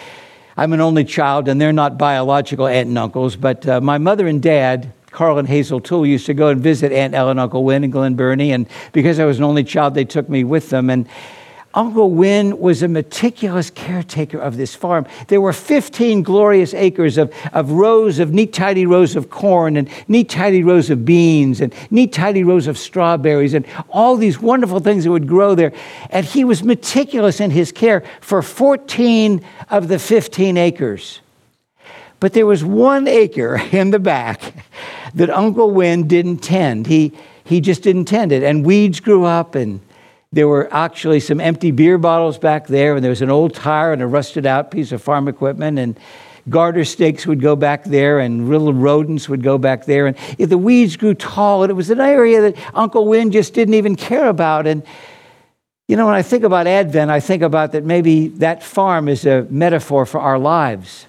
I'm 0.56 0.72
an 0.72 0.80
only 0.80 1.04
child, 1.04 1.48
and 1.48 1.60
they're 1.60 1.74
not 1.74 1.98
biological 1.98 2.66
aunt 2.66 2.88
and 2.88 2.96
uncles, 2.96 3.36
but 3.36 3.68
uh, 3.68 3.78
my 3.82 3.98
mother 3.98 4.26
and 4.26 4.42
dad, 4.42 4.90
Carl 5.10 5.36
and 5.36 5.46
Hazel 5.46 5.80
Tewell, 5.80 6.06
used 6.06 6.24
to 6.24 6.34
go 6.34 6.48
and 6.48 6.62
visit 6.62 6.90
Aunt 6.90 7.12
Ella 7.12 7.32
and 7.32 7.40
Uncle 7.40 7.62
Win 7.62 7.84
in 7.84 7.90
Glen 7.90 8.14
Burnie, 8.14 8.52
and 8.52 8.66
because 8.92 9.20
I 9.20 9.26
was 9.26 9.36
an 9.36 9.44
only 9.44 9.64
child, 9.64 9.92
they 9.92 10.06
took 10.06 10.30
me 10.30 10.44
with 10.44 10.70
them. 10.70 10.88
And 10.88 11.06
Uncle 11.78 12.10
Win 12.10 12.58
was 12.58 12.82
a 12.82 12.88
meticulous 12.88 13.70
caretaker 13.70 14.36
of 14.36 14.56
this 14.56 14.74
farm. 14.74 15.06
There 15.28 15.40
were 15.40 15.52
15 15.52 16.24
glorious 16.24 16.74
acres 16.74 17.16
of, 17.16 17.32
of 17.52 17.70
rows 17.70 18.18
of 18.18 18.32
neat, 18.32 18.52
tidy 18.52 18.84
rows 18.84 19.14
of 19.14 19.30
corn 19.30 19.76
and 19.76 19.88
neat, 20.08 20.28
tidy 20.28 20.64
rows 20.64 20.90
of 20.90 21.04
beans 21.04 21.60
and 21.60 21.72
neat, 21.88 22.12
tidy 22.12 22.42
rows 22.42 22.66
of 22.66 22.76
strawberries 22.78 23.54
and 23.54 23.64
all 23.90 24.16
these 24.16 24.40
wonderful 24.40 24.80
things 24.80 25.04
that 25.04 25.12
would 25.12 25.28
grow 25.28 25.54
there. 25.54 25.72
And 26.10 26.26
he 26.26 26.42
was 26.42 26.64
meticulous 26.64 27.38
in 27.38 27.52
his 27.52 27.70
care 27.70 28.02
for 28.20 28.42
14 28.42 29.40
of 29.70 29.86
the 29.86 30.00
15 30.00 30.56
acres. 30.56 31.20
But 32.18 32.32
there 32.32 32.46
was 32.46 32.64
one 32.64 33.06
acre 33.06 33.54
in 33.70 33.92
the 33.92 34.00
back 34.00 34.52
that 35.14 35.30
Uncle 35.30 35.70
Win 35.70 36.08
didn't 36.08 36.38
tend. 36.38 36.88
He, 36.88 37.12
he 37.44 37.60
just 37.60 37.84
didn't 37.84 38.06
tend 38.06 38.32
it. 38.32 38.42
And 38.42 38.66
weeds 38.66 38.98
grew 38.98 39.24
up 39.24 39.54
and 39.54 39.78
there 40.32 40.48
were 40.48 40.68
actually 40.72 41.20
some 41.20 41.40
empty 41.40 41.70
beer 41.70 41.98
bottles 41.98 42.38
back 42.38 42.66
there, 42.66 42.94
and 42.94 43.04
there 43.04 43.10
was 43.10 43.22
an 43.22 43.30
old 43.30 43.54
tire 43.54 43.92
and 43.92 44.02
a 44.02 44.06
rusted 44.06 44.46
out 44.46 44.70
piece 44.70 44.92
of 44.92 45.02
farm 45.02 45.28
equipment, 45.28 45.78
and 45.78 45.98
garter 46.48 46.84
snakes 46.84 47.26
would 47.26 47.40
go 47.40 47.56
back 47.56 47.84
there, 47.84 48.18
and 48.18 48.48
little 48.48 48.74
rodents 48.74 49.28
would 49.28 49.42
go 49.42 49.56
back 49.56 49.86
there. 49.86 50.06
And 50.06 50.16
the 50.38 50.58
weeds 50.58 50.96
grew 50.96 51.14
tall, 51.14 51.62
and 51.62 51.70
it 51.70 51.74
was 51.74 51.90
an 51.90 52.00
area 52.00 52.42
that 52.42 52.56
Uncle 52.74 53.06
Win 53.06 53.32
just 53.32 53.54
didn't 53.54 53.74
even 53.74 53.96
care 53.96 54.28
about. 54.28 54.66
And 54.66 54.82
you 55.88 55.96
know, 55.96 56.04
when 56.04 56.14
I 56.14 56.22
think 56.22 56.44
about 56.44 56.66
Advent, 56.66 57.10
I 57.10 57.20
think 57.20 57.42
about 57.42 57.72
that 57.72 57.82
maybe 57.82 58.28
that 58.28 58.62
farm 58.62 59.08
is 59.08 59.24
a 59.24 59.46
metaphor 59.48 60.04
for 60.04 60.20
our 60.20 60.38
lives. 60.38 61.06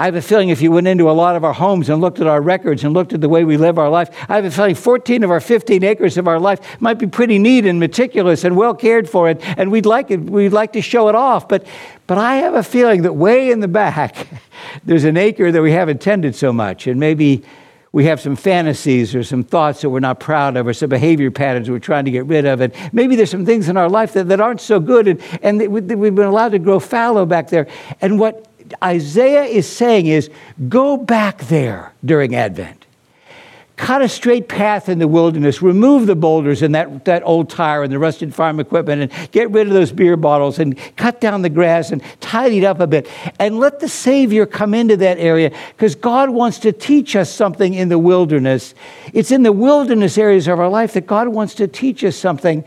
I 0.00 0.06
have 0.06 0.14
a 0.14 0.22
feeling 0.22 0.48
if 0.48 0.62
you 0.62 0.70
went 0.70 0.86
into 0.86 1.10
a 1.10 1.12
lot 1.12 1.36
of 1.36 1.44
our 1.44 1.52
homes 1.52 1.90
and 1.90 2.00
looked 2.00 2.20
at 2.20 2.26
our 2.26 2.40
records 2.40 2.84
and 2.84 2.94
looked 2.94 3.12
at 3.12 3.20
the 3.20 3.28
way 3.28 3.44
we 3.44 3.58
live 3.58 3.78
our 3.78 3.90
life, 3.90 4.08
I 4.30 4.36
have 4.36 4.46
a 4.46 4.50
feeling 4.50 4.74
14 4.74 5.22
of 5.24 5.30
our 5.30 5.40
15 5.40 5.84
acres 5.84 6.16
of 6.16 6.26
our 6.26 6.40
life 6.40 6.80
might 6.80 6.98
be 6.98 7.06
pretty 7.06 7.38
neat 7.38 7.66
and 7.66 7.78
meticulous 7.78 8.44
and 8.44 8.56
well 8.56 8.72
cared 8.74 9.10
for, 9.10 9.28
and, 9.28 9.38
and 9.58 9.70
we'd 9.70 9.84
like 9.84 10.10
it, 10.10 10.20
we'd 10.20 10.54
like 10.54 10.72
to 10.72 10.80
show 10.80 11.10
it 11.10 11.14
off. 11.14 11.50
But 11.50 11.66
but 12.06 12.16
I 12.16 12.36
have 12.36 12.54
a 12.54 12.62
feeling 12.62 13.02
that 13.02 13.12
way 13.12 13.50
in 13.50 13.60
the 13.60 13.68
back, 13.68 14.26
there's 14.86 15.04
an 15.04 15.18
acre 15.18 15.52
that 15.52 15.60
we 15.60 15.72
haven't 15.72 16.00
tended 16.00 16.34
so 16.34 16.50
much, 16.50 16.86
and 16.86 16.98
maybe 16.98 17.44
we 17.92 18.06
have 18.06 18.22
some 18.22 18.36
fantasies 18.36 19.14
or 19.14 19.22
some 19.22 19.44
thoughts 19.44 19.82
that 19.82 19.90
we're 19.90 20.00
not 20.00 20.18
proud 20.18 20.56
of 20.56 20.66
or 20.66 20.72
some 20.72 20.88
behavior 20.88 21.30
patterns 21.30 21.68
we're 21.68 21.78
trying 21.78 22.06
to 22.06 22.10
get 22.10 22.24
rid 22.24 22.46
of. 22.46 22.60
And 22.60 22.72
maybe 22.92 23.16
there's 23.16 23.30
some 23.30 23.44
things 23.44 23.68
in 23.68 23.76
our 23.76 23.88
life 23.88 24.12
that, 24.12 24.28
that 24.28 24.40
aren't 24.40 24.60
so 24.60 24.78
good 24.78 25.08
and, 25.08 25.20
and 25.42 25.58
we've 25.68 25.88
been 25.88 26.20
allowed 26.20 26.50
to 26.50 26.60
grow 26.60 26.78
fallow 26.78 27.26
back 27.26 27.48
there. 27.48 27.66
And 28.00 28.20
what 28.20 28.46
Isaiah 28.82 29.44
is 29.44 29.68
saying 29.68 30.06
is 30.06 30.30
go 30.68 30.96
back 30.96 31.38
there 31.48 31.92
during 32.04 32.34
Advent. 32.34 32.86
Cut 33.80 34.02
a 34.02 34.10
straight 34.10 34.46
path 34.46 34.90
in 34.90 34.98
the 34.98 35.08
wilderness, 35.08 35.62
remove 35.62 36.06
the 36.06 36.14
boulders 36.14 36.60
and 36.60 36.74
that, 36.74 37.06
that 37.06 37.22
old 37.24 37.48
tire 37.48 37.82
and 37.82 37.90
the 37.90 37.98
rusted 37.98 38.34
farm 38.34 38.60
equipment, 38.60 39.10
and 39.10 39.30
get 39.32 39.50
rid 39.50 39.68
of 39.68 39.72
those 39.72 39.90
beer 39.90 40.18
bottles 40.18 40.58
and 40.58 40.78
cut 40.96 41.18
down 41.18 41.40
the 41.40 41.48
grass 41.48 41.90
and 41.90 42.02
tidy 42.20 42.58
it 42.58 42.64
up 42.64 42.78
a 42.80 42.86
bit. 42.86 43.08
And 43.38 43.58
let 43.58 43.80
the 43.80 43.88
Savior 43.88 44.44
come 44.44 44.74
into 44.74 44.98
that 44.98 45.16
area 45.16 45.50
because 45.74 45.94
God 45.94 46.28
wants 46.28 46.58
to 46.58 46.72
teach 46.72 47.16
us 47.16 47.32
something 47.32 47.72
in 47.72 47.88
the 47.88 47.98
wilderness. 47.98 48.74
It's 49.14 49.30
in 49.30 49.44
the 49.44 49.52
wilderness 49.52 50.18
areas 50.18 50.46
of 50.46 50.60
our 50.60 50.68
life 50.68 50.92
that 50.92 51.06
God 51.06 51.28
wants 51.28 51.54
to 51.54 51.66
teach 51.66 52.04
us 52.04 52.16
something 52.16 52.64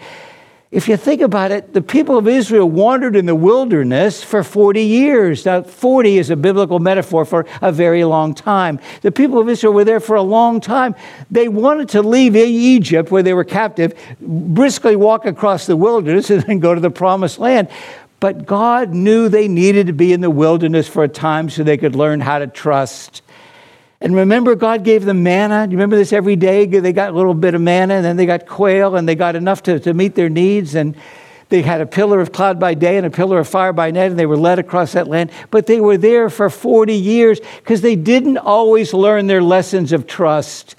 if 0.73 0.87
you 0.87 0.97
think 0.97 1.21
about 1.21 1.51
it, 1.51 1.71
the 1.73 1.83
people 1.83 2.17
of 2.17 2.27
Israel 2.27 2.67
wandered 2.67 3.15
in 3.15 3.27
the 3.27 3.35
wilderness 3.35 4.23
for 4.23 4.43
40 4.43 4.81
years. 4.81 5.45
Now, 5.45 5.61
40 5.61 6.17
is 6.17 6.31
a 6.31 6.35
biblical 6.35 6.79
metaphor 6.79 7.25
for 7.25 7.45
a 7.61 7.71
very 7.71 8.03
long 8.03 8.33
time. 8.33 8.79
The 9.01 9.11
people 9.11 9.37
of 9.37 9.47
Israel 9.47 9.73
were 9.73 9.83
there 9.83 9.99
for 9.99 10.15
a 10.15 10.23
long 10.23 10.59
time. 10.59 10.95
They 11.29 11.47
wanted 11.47 11.89
to 11.89 12.01
leave 12.01 12.35
Egypt, 12.35 13.11
where 13.11 13.21
they 13.21 13.35
were 13.35 13.43
captive, 13.43 13.93
briskly 14.19 14.95
walk 14.95 15.27
across 15.27 15.67
the 15.67 15.77
wilderness 15.77 16.29
and 16.31 16.41
then 16.41 16.57
go 16.57 16.73
to 16.73 16.81
the 16.81 16.89
promised 16.89 17.37
land. 17.37 17.67
But 18.19 18.47
God 18.47 18.95
knew 18.95 19.29
they 19.29 19.47
needed 19.47 19.85
to 19.87 19.93
be 19.93 20.11
in 20.11 20.21
the 20.21 20.31
wilderness 20.31 20.87
for 20.87 21.03
a 21.03 21.07
time 21.07 21.51
so 21.51 21.61
they 21.61 21.77
could 21.77 21.95
learn 21.95 22.19
how 22.19 22.39
to 22.39 22.47
trust 22.47 23.21
and 24.03 24.13
remember, 24.13 24.53
God 24.55 24.83
gave 24.83 25.05
them 25.05 25.23
manna. 25.23 25.65
Do 25.65 25.71
you 25.71 25.77
remember 25.77 25.95
this 25.95 26.11
every 26.11 26.35
day? 26.35 26.65
They 26.65 26.91
got 26.91 27.11
a 27.11 27.15
little 27.15 27.33
bit 27.33 27.55
of 27.55 27.61
manna, 27.61 27.93
and 27.95 28.05
then 28.05 28.17
they 28.17 28.25
got 28.25 28.45
quail, 28.45 28.97
and 28.97 29.07
they 29.07 29.15
got 29.15 29.37
enough 29.37 29.63
to, 29.63 29.79
to 29.79 29.93
meet 29.93 30.13
their 30.13 30.27
needs. 30.27 30.75
And 30.75 30.97
they 31.47 31.61
had 31.61 31.79
a 31.79 31.85
pillar 31.85 32.19
of 32.19 32.33
cloud 32.33 32.59
by 32.59 32.73
day 32.73 32.97
and 32.97 33.05
a 33.05 33.09
pillar 33.09 33.39
of 33.39 33.47
fire 33.47 33.71
by 33.71 33.91
night, 33.91 34.11
and 34.11 34.19
they 34.19 34.25
were 34.25 34.35
led 34.35 34.59
across 34.59 34.91
that 34.91 35.07
land. 35.07 35.31
But 35.51 35.67
they 35.67 35.79
were 35.79 35.95
there 35.95 36.29
for 36.29 36.49
40 36.49 36.93
years 36.93 37.39
because 37.59 37.79
they 37.79 37.95
didn't 37.95 38.39
always 38.39 38.93
learn 38.93 39.27
their 39.27 39.41
lessons 39.41 39.93
of 39.93 40.05
trust 40.05 40.75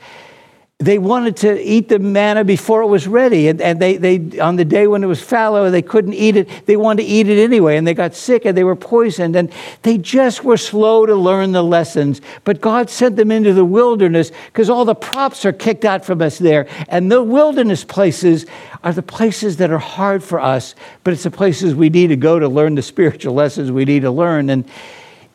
they 0.80 0.98
wanted 0.98 1.36
to 1.36 1.62
eat 1.62 1.88
the 1.88 2.00
manna 2.00 2.42
before 2.42 2.82
it 2.82 2.88
was 2.88 3.06
ready. 3.06 3.46
And, 3.46 3.60
and 3.60 3.80
they, 3.80 3.96
they, 3.96 4.40
on 4.40 4.56
the 4.56 4.64
day 4.64 4.88
when 4.88 5.04
it 5.04 5.06
was 5.06 5.22
fallow, 5.22 5.70
they 5.70 5.82
couldn't 5.82 6.14
eat 6.14 6.36
it. 6.36 6.66
They 6.66 6.76
wanted 6.76 7.04
to 7.04 7.08
eat 7.08 7.28
it 7.28 7.40
anyway. 7.40 7.76
And 7.76 7.86
they 7.86 7.94
got 7.94 8.12
sick 8.12 8.44
and 8.44 8.56
they 8.56 8.64
were 8.64 8.74
poisoned. 8.74 9.36
And 9.36 9.52
they 9.82 9.98
just 9.98 10.42
were 10.42 10.56
slow 10.56 11.06
to 11.06 11.14
learn 11.14 11.52
the 11.52 11.62
lessons. 11.62 12.20
But 12.42 12.60
God 12.60 12.90
sent 12.90 13.14
them 13.14 13.30
into 13.30 13.52
the 13.52 13.64
wilderness 13.64 14.32
because 14.46 14.68
all 14.68 14.84
the 14.84 14.96
props 14.96 15.44
are 15.44 15.52
kicked 15.52 15.84
out 15.84 16.04
from 16.04 16.20
us 16.20 16.38
there. 16.38 16.66
And 16.88 17.10
the 17.10 17.22
wilderness 17.22 17.84
places 17.84 18.44
are 18.82 18.92
the 18.92 19.02
places 19.02 19.58
that 19.58 19.70
are 19.70 19.78
hard 19.78 20.24
for 20.24 20.40
us, 20.40 20.74
but 21.04 21.14
it's 21.14 21.22
the 21.22 21.30
places 21.30 21.76
we 21.76 21.88
need 21.88 22.08
to 22.08 22.16
go 22.16 22.40
to 22.40 22.48
learn 22.48 22.74
the 22.74 22.82
spiritual 22.82 23.34
lessons 23.34 23.70
we 23.70 23.84
need 23.84 24.02
to 24.02 24.10
learn. 24.10 24.50
And 24.50 24.68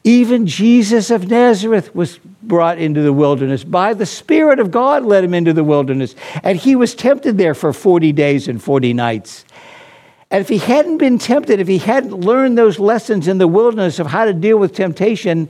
even 0.04 0.48
Jesus 0.48 1.12
of 1.12 1.30
Nazareth 1.30 1.94
was 1.94 2.20
brought 2.42 2.78
into 2.78 3.02
the 3.02 3.14
wilderness. 3.14 3.64
By 3.64 3.94
the 3.94 4.06
Spirit 4.06 4.60
of 4.60 4.72
God 4.72 5.04
led 5.04 5.24
him 5.24 5.34
into 5.34 5.54
the 5.54 5.64
wilderness. 5.64 6.16
And 6.44 6.58
he 6.58 6.76
was 6.76 6.96
tempted 6.96 7.38
there 7.38 7.54
for 7.54 7.74
40 7.74 8.12
days 8.14 8.48
and 8.48 8.62
40 8.62 8.94
nights. 8.94 9.46
And 10.32 10.42
if 10.42 10.48
he 10.48 10.60
hadn't 10.60 10.98
been 10.98 11.18
tempted, 11.18 11.60
if 11.60 11.68
he 11.68 11.80
hadn't 11.80 12.14
learned 12.14 12.58
those 12.58 12.80
lessons 12.80 13.28
in 13.28 13.40
the 13.40 13.48
wilderness 13.48 14.00
of 14.00 14.08
how 14.08 14.26
to 14.26 14.34
deal 14.34 14.58
with 14.58 14.74
temptation, 14.74 15.50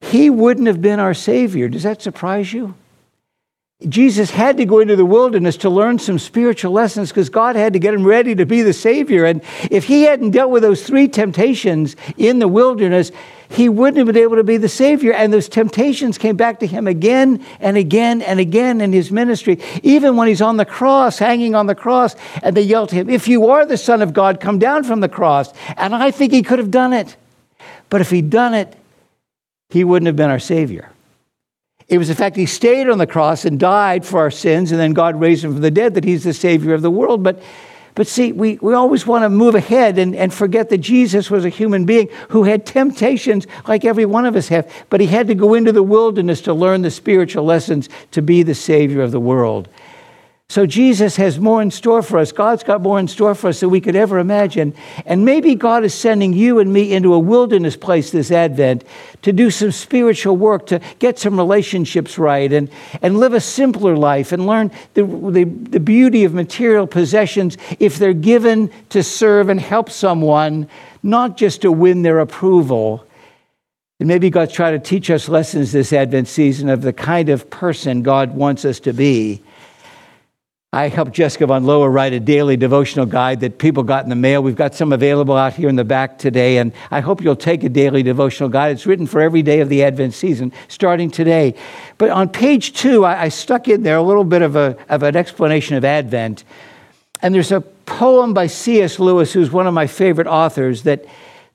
he 0.00 0.30
wouldn't 0.30 0.66
have 0.66 0.82
been 0.82 1.00
our 1.00 1.14
Savior. 1.14 1.68
Does 1.68 1.82
that 1.82 2.02
surprise 2.02 2.52
you? 2.52 2.74
Jesus 3.86 4.30
had 4.30 4.56
to 4.56 4.64
go 4.64 4.78
into 4.78 4.96
the 4.96 5.04
wilderness 5.04 5.58
to 5.58 5.68
learn 5.68 5.98
some 5.98 6.18
spiritual 6.18 6.72
lessons 6.72 7.10
because 7.10 7.28
God 7.28 7.56
had 7.56 7.74
to 7.74 7.78
get 7.78 7.92
him 7.92 8.06
ready 8.06 8.34
to 8.34 8.46
be 8.46 8.62
the 8.62 8.72
Savior. 8.72 9.26
And 9.26 9.42
if 9.70 9.84
he 9.84 10.04
hadn't 10.04 10.30
dealt 10.30 10.50
with 10.50 10.62
those 10.62 10.82
three 10.82 11.08
temptations 11.08 11.94
in 12.16 12.38
the 12.38 12.48
wilderness, 12.48 13.12
he 13.50 13.68
wouldn't 13.68 13.98
have 13.98 14.06
been 14.06 14.16
able 14.16 14.36
to 14.36 14.44
be 14.44 14.56
the 14.56 14.68
Savior. 14.68 15.12
And 15.12 15.30
those 15.30 15.50
temptations 15.50 16.16
came 16.16 16.38
back 16.38 16.58
to 16.60 16.66
him 16.66 16.86
again 16.86 17.44
and 17.60 17.76
again 17.76 18.22
and 18.22 18.40
again 18.40 18.80
in 18.80 18.94
his 18.94 19.12
ministry, 19.12 19.60
even 19.82 20.16
when 20.16 20.26
he's 20.26 20.40
on 20.40 20.56
the 20.56 20.64
cross, 20.64 21.18
hanging 21.18 21.54
on 21.54 21.66
the 21.66 21.74
cross, 21.74 22.16
and 22.42 22.56
they 22.56 22.62
yelled 22.62 22.88
to 22.88 22.94
him, 22.94 23.10
If 23.10 23.28
you 23.28 23.50
are 23.50 23.66
the 23.66 23.76
Son 23.76 24.00
of 24.00 24.14
God, 24.14 24.40
come 24.40 24.58
down 24.58 24.84
from 24.84 25.00
the 25.00 25.08
cross. 25.08 25.52
And 25.76 25.94
I 25.94 26.12
think 26.12 26.32
he 26.32 26.42
could 26.42 26.58
have 26.58 26.70
done 26.70 26.94
it. 26.94 27.14
But 27.90 28.00
if 28.00 28.08
he'd 28.08 28.30
done 28.30 28.54
it, 28.54 28.74
he 29.68 29.84
wouldn't 29.84 30.06
have 30.06 30.16
been 30.16 30.30
our 30.30 30.38
Savior. 30.38 30.90
It 31.88 31.98
was 31.98 32.08
the 32.08 32.14
fact 32.14 32.36
he 32.36 32.46
stayed 32.46 32.88
on 32.88 32.98
the 32.98 33.06
cross 33.06 33.44
and 33.44 33.60
died 33.60 34.04
for 34.04 34.18
our 34.18 34.30
sins, 34.30 34.72
and 34.72 34.80
then 34.80 34.92
God 34.92 35.20
raised 35.20 35.44
him 35.44 35.52
from 35.52 35.62
the 35.62 35.70
dead 35.70 35.94
that 35.94 36.04
he's 36.04 36.24
the 36.24 36.34
Savior 36.34 36.74
of 36.74 36.82
the 36.82 36.90
world. 36.90 37.22
But 37.22 37.40
but 37.96 38.06
see, 38.06 38.30
we, 38.30 38.58
we 38.60 38.74
always 38.74 39.06
want 39.06 39.24
to 39.24 39.30
move 39.30 39.54
ahead 39.54 39.96
and, 39.96 40.14
and 40.14 40.32
forget 40.32 40.68
that 40.68 40.78
Jesus 40.78 41.30
was 41.30 41.46
a 41.46 41.48
human 41.48 41.86
being 41.86 42.10
who 42.28 42.44
had 42.44 42.66
temptations 42.66 43.46
like 43.66 43.86
every 43.86 44.04
one 44.04 44.26
of 44.26 44.36
us 44.36 44.48
have, 44.48 44.70
but 44.90 45.00
he 45.00 45.06
had 45.06 45.26
to 45.28 45.34
go 45.34 45.54
into 45.54 45.72
the 45.72 45.82
wilderness 45.82 46.42
to 46.42 46.52
learn 46.52 46.82
the 46.82 46.90
spiritual 46.90 47.44
lessons 47.44 47.88
to 48.10 48.20
be 48.20 48.42
the 48.42 48.54
Savior 48.54 49.00
of 49.00 49.12
the 49.12 49.20
world. 49.20 49.70
So 50.48 50.64
Jesus 50.64 51.16
has 51.16 51.40
more 51.40 51.60
in 51.60 51.72
store 51.72 52.02
for 52.02 52.18
us. 52.18 52.30
God's 52.30 52.62
got 52.62 52.80
more 52.80 53.00
in 53.00 53.08
store 53.08 53.34
for 53.34 53.48
us 53.48 53.60
than 53.60 53.70
we 53.70 53.80
could 53.80 53.96
ever 53.96 54.20
imagine. 54.20 54.74
And 55.04 55.24
maybe 55.24 55.56
God 55.56 55.84
is 55.84 55.92
sending 55.92 56.32
you 56.32 56.60
and 56.60 56.72
me 56.72 56.92
into 56.92 57.14
a 57.14 57.18
wilderness 57.18 57.76
place 57.76 58.12
this 58.12 58.30
Advent 58.30 58.84
to 59.22 59.32
do 59.32 59.50
some 59.50 59.72
spiritual 59.72 60.36
work, 60.36 60.66
to 60.66 60.80
get 61.00 61.18
some 61.18 61.36
relationships 61.36 62.16
right, 62.16 62.52
and, 62.52 62.70
and 63.02 63.18
live 63.18 63.34
a 63.34 63.40
simpler 63.40 63.96
life 63.96 64.30
and 64.30 64.46
learn 64.46 64.70
the, 64.94 65.04
the, 65.04 65.44
the 65.44 65.80
beauty 65.80 66.22
of 66.22 66.32
material 66.32 66.86
possessions 66.86 67.58
if 67.80 67.98
they're 67.98 68.12
given 68.12 68.70
to 68.90 69.02
serve 69.02 69.48
and 69.48 69.60
help 69.60 69.90
someone, 69.90 70.68
not 71.02 71.36
just 71.36 71.62
to 71.62 71.72
win 71.72 72.02
their 72.02 72.20
approval. 72.20 73.04
And 73.98 74.06
maybe 74.06 74.30
God's 74.30 74.52
trying 74.52 74.74
to 74.74 74.78
teach 74.78 75.10
us 75.10 75.28
lessons 75.28 75.72
this 75.72 75.92
Advent 75.92 76.28
season 76.28 76.68
of 76.68 76.82
the 76.82 76.92
kind 76.92 77.30
of 77.30 77.50
person 77.50 78.02
God 78.02 78.36
wants 78.36 78.64
us 78.64 78.78
to 78.80 78.92
be 78.92 79.42
I 80.76 80.88
helped 80.88 81.12
Jessica 81.12 81.46
Von 81.46 81.64
Lohr 81.64 81.90
write 81.90 82.12
a 82.12 82.20
daily 82.20 82.58
devotional 82.58 83.06
guide 83.06 83.40
that 83.40 83.56
people 83.56 83.82
got 83.82 84.04
in 84.04 84.10
the 84.10 84.14
mail. 84.14 84.42
We've 84.42 84.54
got 84.54 84.74
some 84.74 84.92
available 84.92 85.34
out 85.34 85.54
here 85.54 85.70
in 85.70 85.76
the 85.76 85.84
back 85.84 86.18
today, 86.18 86.58
and 86.58 86.70
I 86.90 87.00
hope 87.00 87.22
you'll 87.22 87.34
take 87.34 87.64
a 87.64 87.70
daily 87.70 88.02
devotional 88.02 88.50
guide. 88.50 88.72
It's 88.72 88.84
written 88.84 89.06
for 89.06 89.22
every 89.22 89.40
day 89.40 89.60
of 89.60 89.70
the 89.70 89.82
Advent 89.82 90.12
season, 90.12 90.52
starting 90.68 91.10
today. 91.10 91.54
But 91.96 92.10
on 92.10 92.28
page 92.28 92.74
two, 92.74 93.06
I, 93.06 93.22
I 93.22 93.28
stuck 93.30 93.68
in 93.68 93.84
there 93.84 93.96
a 93.96 94.02
little 94.02 94.22
bit 94.22 94.42
of, 94.42 94.54
a, 94.54 94.76
of 94.90 95.02
an 95.02 95.16
explanation 95.16 95.76
of 95.76 95.84
Advent. 95.86 96.44
And 97.22 97.34
there's 97.34 97.52
a 97.52 97.62
poem 97.62 98.34
by 98.34 98.46
C.S. 98.46 98.98
Lewis, 98.98 99.32
who's 99.32 99.50
one 99.50 99.66
of 99.66 99.72
my 99.72 99.86
favorite 99.86 100.26
authors, 100.26 100.82
that, 100.82 101.06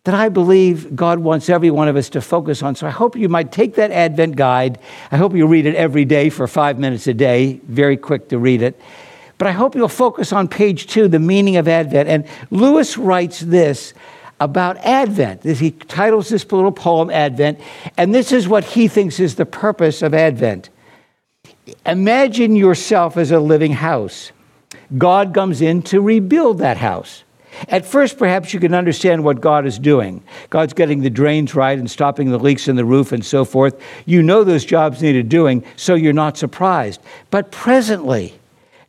that 0.05 0.15
I 0.15 0.29
believe 0.29 0.95
God 0.95 1.19
wants 1.19 1.47
every 1.47 1.69
one 1.69 1.87
of 1.87 1.95
us 1.95 2.09
to 2.09 2.21
focus 2.21 2.63
on. 2.63 2.73
So 2.73 2.87
I 2.87 2.89
hope 2.89 3.15
you 3.15 3.29
might 3.29 3.51
take 3.51 3.75
that 3.75 3.91
Advent 3.91 4.35
guide. 4.35 4.79
I 5.11 5.17
hope 5.17 5.35
you 5.35 5.45
read 5.45 5.67
it 5.67 5.75
every 5.75 6.05
day 6.05 6.31
for 6.31 6.47
five 6.47 6.79
minutes 6.79 7.05
a 7.05 7.13
day, 7.13 7.61
very 7.67 7.97
quick 7.97 8.29
to 8.29 8.39
read 8.39 8.63
it. 8.63 8.81
But 9.41 9.48
I 9.48 9.53
hope 9.53 9.74
you'll 9.74 9.88
focus 9.88 10.31
on 10.33 10.48
page 10.48 10.86
two, 10.86 11.07
the 11.07 11.17
meaning 11.17 11.57
of 11.57 11.67
Advent. 11.67 12.07
And 12.07 12.27
Lewis 12.51 12.95
writes 12.95 13.39
this 13.39 13.95
about 14.39 14.77
Advent. 14.77 15.43
He 15.43 15.71
titles 15.71 16.29
this 16.29 16.43
little 16.51 16.71
poem 16.71 17.10
Advent, 17.10 17.60
and 17.98 18.13
this 18.13 18.31
is 18.31 18.48
what 18.48 18.63
he 18.63 18.88
thinks 18.88 19.19
is 19.19 19.33
the 19.33 19.48
purpose 19.48 20.03
of 20.03 20.13
Advent. 20.13 20.69
Imagine 21.88 22.55
yourself 22.55 23.17
as 23.17 23.31
a 23.31 23.39
living 23.39 23.71
house. 23.71 24.31
God 25.00 25.33
comes 25.33 25.60
in 25.60 25.81
to 25.89 26.01
rebuild 26.01 26.60
that 26.60 26.77
house. 26.77 27.24
At 27.67 27.83
first, 27.83 28.19
perhaps 28.19 28.53
you 28.53 28.60
can 28.60 28.75
understand 28.75 29.24
what 29.24 29.41
God 29.41 29.65
is 29.65 29.79
doing. 29.79 30.21
God's 30.51 30.74
getting 30.74 31.01
the 31.01 31.10
drains 31.10 31.55
right 31.55 31.79
and 31.79 31.89
stopping 31.89 32.29
the 32.29 32.38
leaks 32.38 32.67
in 32.67 32.75
the 32.75 32.86
roof 32.86 33.12
and 33.12 33.25
so 33.25 33.43
forth. 33.43 33.81
You 34.05 34.21
know 34.21 34.43
those 34.43 34.65
jobs 34.65 35.01
needed 35.01 35.29
doing, 35.29 35.63
so 35.77 35.95
you're 35.95 36.13
not 36.13 36.38
surprised. 36.38 37.01
But 37.31 37.51
presently, 37.51 38.36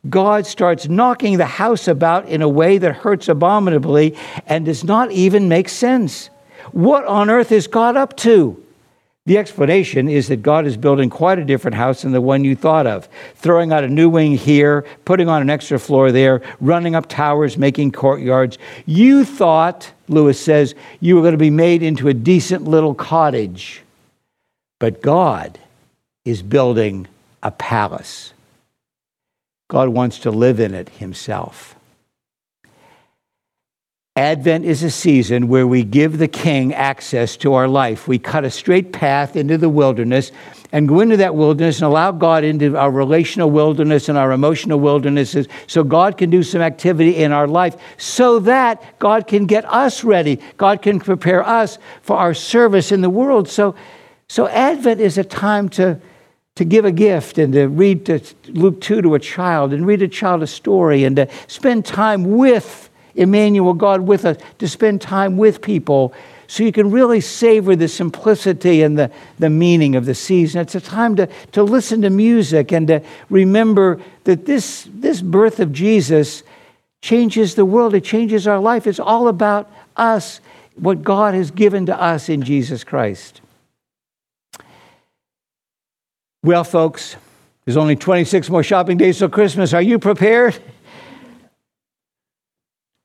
God 0.09 0.45
starts 0.45 0.89
knocking 0.89 1.37
the 1.37 1.45
house 1.45 1.87
about 1.87 2.27
in 2.27 2.41
a 2.41 2.49
way 2.49 2.77
that 2.77 2.95
hurts 2.95 3.29
abominably 3.29 4.15
and 4.47 4.65
does 4.65 4.83
not 4.83 5.11
even 5.11 5.47
make 5.47 5.69
sense. 5.69 6.29
What 6.71 7.05
on 7.05 7.29
earth 7.29 7.51
is 7.51 7.67
God 7.67 7.95
up 7.95 8.17
to? 8.17 8.59
The 9.25 9.37
explanation 9.37 10.09
is 10.09 10.27
that 10.27 10.41
God 10.41 10.65
is 10.65 10.75
building 10.75 11.09
quite 11.09 11.39
a 11.39 11.45
different 11.45 11.75
house 11.75 12.01
than 12.01 12.11
the 12.11 12.19
one 12.19 12.43
you 12.43 12.57
thought 12.57 12.85
of, 12.85 13.07
throwing 13.35 13.71
out 13.71 13.85
a 13.85 13.87
new 13.87 14.09
wing 14.09 14.35
here, 14.35 14.85
putting 15.05 15.29
on 15.29 15.41
an 15.41 15.49
extra 15.49 15.79
floor 15.79 16.11
there, 16.11 16.41
running 16.59 16.93
up 16.93 17.07
towers, 17.07 17.57
making 17.57 17.93
courtyards. 17.93 18.57
You 18.85 19.23
thought, 19.23 19.89
Lewis 20.09 20.37
says, 20.37 20.75
you 20.99 21.15
were 21.15 21.21
going 21.21 21.31
to 21.31 21.37
be 21.37 21.49
made 21.49 21.83
into 21.83 22.09
a 22.09 22.13
decent 22.13 22.65
little 22.65 22.93
cottage. 22.93 23.81
But 24.79 25.01
God 25.01 25.57
is 26.25 26.41
building 26.41 27.07
a 27.41 27.51
palace. 27.51 28.32
God 29.69 29.89
wants 29.89 30.19
to 30.19 30.31
live 30.31 30.59
in 30.59 30.73
it 30.73 30.89
himself. 30.89 31.75
Advent 34.15 34.63
is 34.63 34.83
a 34.83 34.91
season 34.91 35.47
where 35.47 35.65
we 35.65 35.83
give 35.83 36.19
the 36.19 36.27
King 36.27 36.71
access 36.71 37.35
to 37.37 37.55
our 37.55 37.67
life. 37.67 38.07
We 38.07 38.19
cut 38.19 38.45
a 38.45 38.51
straight 38.51 38.93
path 38.93 39.35
into 39.35 39.57
the 39.57 39.69
wilderness 39.69 40.31
and 40.71 40.87
go 40.87 40.99
into 40.99 41.17
that 41.17 41.33
wilderness 41.33 41.77
and 41.77 41.85
allow 41.85 42.11
God 42.11 42.43
into 42.43 42.77
our 42.77 42.91
relational 42.91 43.49
wilderness 43.49 44.09
and 44.09 44.17
our 44.17 44.31
emotional 44.31 44.79
wildernesses 44.79 45.47
so 45.65 45.83
God 45.83 46.19
can 46.19 46.29
do 46.29 46.43
some 46.43 46.61
activity 46.61 47.15
in 47.15 47.31
our 47.31 47.47
life 47.47 47.75
so 47.97 48.37
that 48.39 48.99
God 48.99 49.25
can 49.25 49.47
get 49.47 49.65
us 49.65 50.03
ready. 50.03 50.39
God 50.57 50.83
can 50.83 50.99
prepare 50.99 51.43
us 51.43 51.79
for 52.03 52.15
our 52.15 52.35
service 52.35 52.91
in 52.91 53.01
the 53.01 53.09
world. 53.09 53.49
So, 53.49 53.73
so 54.27 54.47
Advent 54.47 55.01
is 55.01 55.17
a 55.17 55.23
time 55.23 55.69
to 55.69 55.99
to 56.55 56.65
give 56.65 56.85
a 56.85 56.91
gift 56.91 57.39
and 57.39 57.53
to 57.53 57.67
read 57.67 58.05
to 58.05 58.21
Luke 58.47 58.79
2 58.79 59.01
to 59.01 59.15
a 59.15 59.19
child 59.19 59.73
and 59.73 59.87
read 59.87 60.03
a 60.03 60.07
child 60.07 60.43
a 60.43 60.47
story 60.47 61.03
and 61.03 61.15
to 61.15 61.27
spend 61.47 61.83
time 61.83 62.37
with 62.37 62.91
Emmanuel, 63.15 63.73
God 63.73 64.01
with 64.01 64.23
us, 64.25 64.37
to 64.59 64.67
spend 64.67 65.01
time 65.01 65.37
with 65.37 65.61
people 65.61 66.13
so 66.45 66.61
you 66.61 66.71
can 66.71 66.91
really 66.91 67.21
savor 67.21 67.75
the 67.75 67.87
simplicity 67.87 68.83
and 68.83 68.97
the, 68.97 69.09
the 69.39 69.49
meaning 69.49 69.95
of 69.95 70.05
the 70.05 70.13
season. 70.13 70.61
It's 70.61 70.75
a 70.75 70.81
time 70.81 71.15
to, 71.15 71.27
to 71.53 71.63
listen 71.63 72.03
to 72.03 72.11
music 72.11 72.71
and 72.71 72.87
to 72.87 73.01
remember 73.31 73.99
that 74.25 74.45
this, 74.45 74.87
this 74.93 75.21
birth 75.21 75.59
of 75.59 75.73
Jesus 75.73 76.43
changes 77.01 77.55
the 77.55 77.65
world, 77.65 77.95
it 77.95 78.03
changes 78.03 78.45
our 78.45 78.59
life. 78.59 78.85
It's 78.85 78.99
all 78.99 79.27
about 79.27 79.71
us, 79.97 80.39
what 80.75 81.01
God 81.01 81.33
has 81.33 81.49
given 81.49 81.87
to 81.87 81.99
us 81.99 82.29
in 82.29 82.43
Jesus 82.43 82.83
Christ. 82.83 83.41
Well, 86.43 86.65
folks, 86.65 87.15
there's 87.63 87.77
only 87.77 87.95
26 87.95 88.49
more 88.49 88.63
shopping 88.63 88.97
days 88.97 89.17
till 89.17 89.29
Christmas. 89.29 89.73
Are 89.73 89.81
you 89.81 89.97
prepared? 89.97 90.59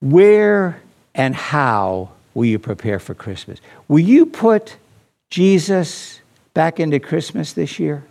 Where 0.00 0.82
and 1.14 1.36
how 1.36 2.10
will 2.34 2.46
you 2.46 2.58
prepare 2.58 2.98
for 2.98 3.14
Christmas? 3.14 3.60
Will 3.86 4.00
you 4.00 4.26
put 4.26 4.76
Jesus 5.30 6.20
back 6.52 6.80
into 6.80 6.98
Christmas 6.98 7.52
this 7.52 7.78
year? 7.78 8.04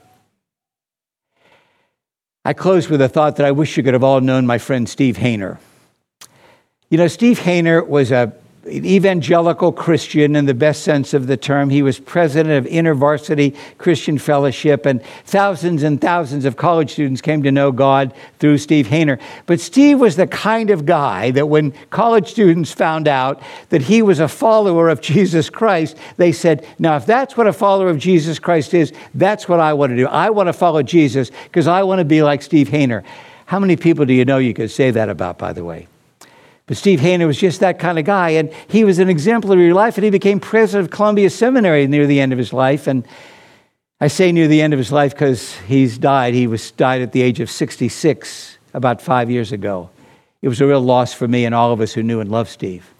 I 2.45 2.53
close 2.53 2.89
with 2.89 3.01
a 3.01 3.09
thought 3.09 3.35
that 3.35 3.45
I 3.45 3.51
wish 3.51 3.75
you 3.75 3.83
could 3.83 3.93
have 3.93 4.05
all 4.05 4.21
known 4.21 4.45
my 4.45 4.57
friend 4.57 4.87
Steve 4.87 5.17
Hayner. 5.17 5.57
You 6.89 6.97
know, 6.97 7.07
Steve 7.09 7.39
Hayner 7.39 7.85
was 7.85 8.11
a 8.11 8.33
evangelical 8.67 9.71
Christian 9.71 10.35
in 10.35 10.45
the 10.45 10.53
best 10.53 10.83
sense 10.83 11.13
of 11.13 11.27
the 11.27 11.37
term. 11.37 11.69
He 11.69 11.81
was 11.81 11.99
president 11.99 12.65
of 12.65 12.71
InterVarsity 12.71 13.55
Christian 13.77 14.17
Fellowship, 14.17 14.85
and 14.85 15.03
thousands 15.25 15.83
and 15.83 15.99
thousands 15.99 16.45
of 16.45 16.57
college 16.57 16.91
students 16.91 17.21
came 17.21 17.43
to 17.43 17.51
know 17.51 17.71
God 17.71 18.13
through 18.39 18.57
Steve 18.57 18.87
Hayner. 18.87 19.19
But 19.45 19.59
Steve 19.59 19.99
was 19.99 20.15
the 20.15 20.27
kind 20.27 20.69
of 20.69 20.85
guy 20.85 21.31
that 21.31 21.47
when 21.47 21.73
college 21.89 22.29
students 22.29 22.71
found 22.71 23.07
out 23.07 23.41
that 23.69 23.81
he 23.81 24.01
was 24.01 24.19
a 24.19 24.27
follower 24.27 24.89
of 24.89 25.01
Jesus 25.01 25.49
Christ, 25.49 25.97
they 26.17 26.31
said, 26.31 26.65
Now, 26.79 26.95
if 26.97 27.05
that's 27.05 27.37
what 27.37 27.47
a 27.47 27.53
follower 27.53 27.89
of 27.89 27.97
Jesus 27.97 28.39
Christ 28.39 28.73
is, 28.73 28.93
that's 29.13 29.47
what 29.47 29.59
I 29.59 29.73
want 29.73 29.91
to 29.91 29.95
do. 29.95 30.07
I 30.07 30.29
want 30.29 30.47
to 30.47 30.53
follow 30.53 30.83
Jesus 30.83 31.31
because 31.45 31.67
I 31.67 31.83
want 31.83 31.99
to 31.99 32.05
be 32.05 32.21
like 32.21 32.41
Steve 32.41 32.69
Hayner. 32.69 33.03
How 33.45 33.59
many 33.59 33.77
people 33.77 34.05
do 34.05 34.13
you 34.13 34.25
know 34.25 34.39
you 34.39 34.53
could 34.53 34.71
say 34.71 34.91
that 34.91 35.07
about, 35.09 35.37
by 35.37 35.53
the 35.53 35.63
way? 35.63 35.87
But 36.67 36.75
Steve 36.75 36.99
Hayner 36.99 37.25
was 37.25 37.37
just 37.37 37.61
that 37.61 37.79
kind 37.79 37.97
of 37.97 38.05
guy, 38.05 38.31
and 38.31 38.53
he 38.67 38.83
was 38.83 38.99
an 38.99 39.09
exemplary 39.09 39.71
life, 39.73 39.97
and 39.97 40.03
he 40.03 40.09
became 40.09 40.39
president 40.39 40.85
of 40.85 40.91
Columbia 40.91 41.29
Seminary 41.29 41.87
near 41.87 42.05
the 42.05 42.19
end 42.19 42.33
of 42.33 42.37
his 42.37 42.51
life. 42.51 42.87
And 42.87 43.07
I 44.01 44.07
say 44.07 44.33
near 44.33 44.49
the 44.49 44.61
end 44.61 44.73
of 44.73 44.77
his 44.77 44.91
life 44.91 45.13
because 45.13 45.55
he's 45.59 45.97
died. 45.97 46.33
He 46.33 46.45
was 46.45 46.71
died 46.71 47.01
at 47.01 47.13
the 47.13 47.21
age 47.21 47.39
of 47.39 47.49
66 47.49 48.57
about 48.73 49.01
five 49.01 49.31
years 49.31 49.53
ago. 49.53 49.89
It 50.41 50.49
was 50.49 50.61
a 50.61 50.67
real 50.67 50.81
loss 50.81 51.13
for 51.13 51.27
me 51.27 51.45
and 51.45 51.55
all 51.55 51.71
of 51.71 51.81
us 51.81 51.93
who 51.93 52.03
knew 52.03 52.19
and 52.19 52.29
loved 52.29 52.49
Steve. 52.49 52.93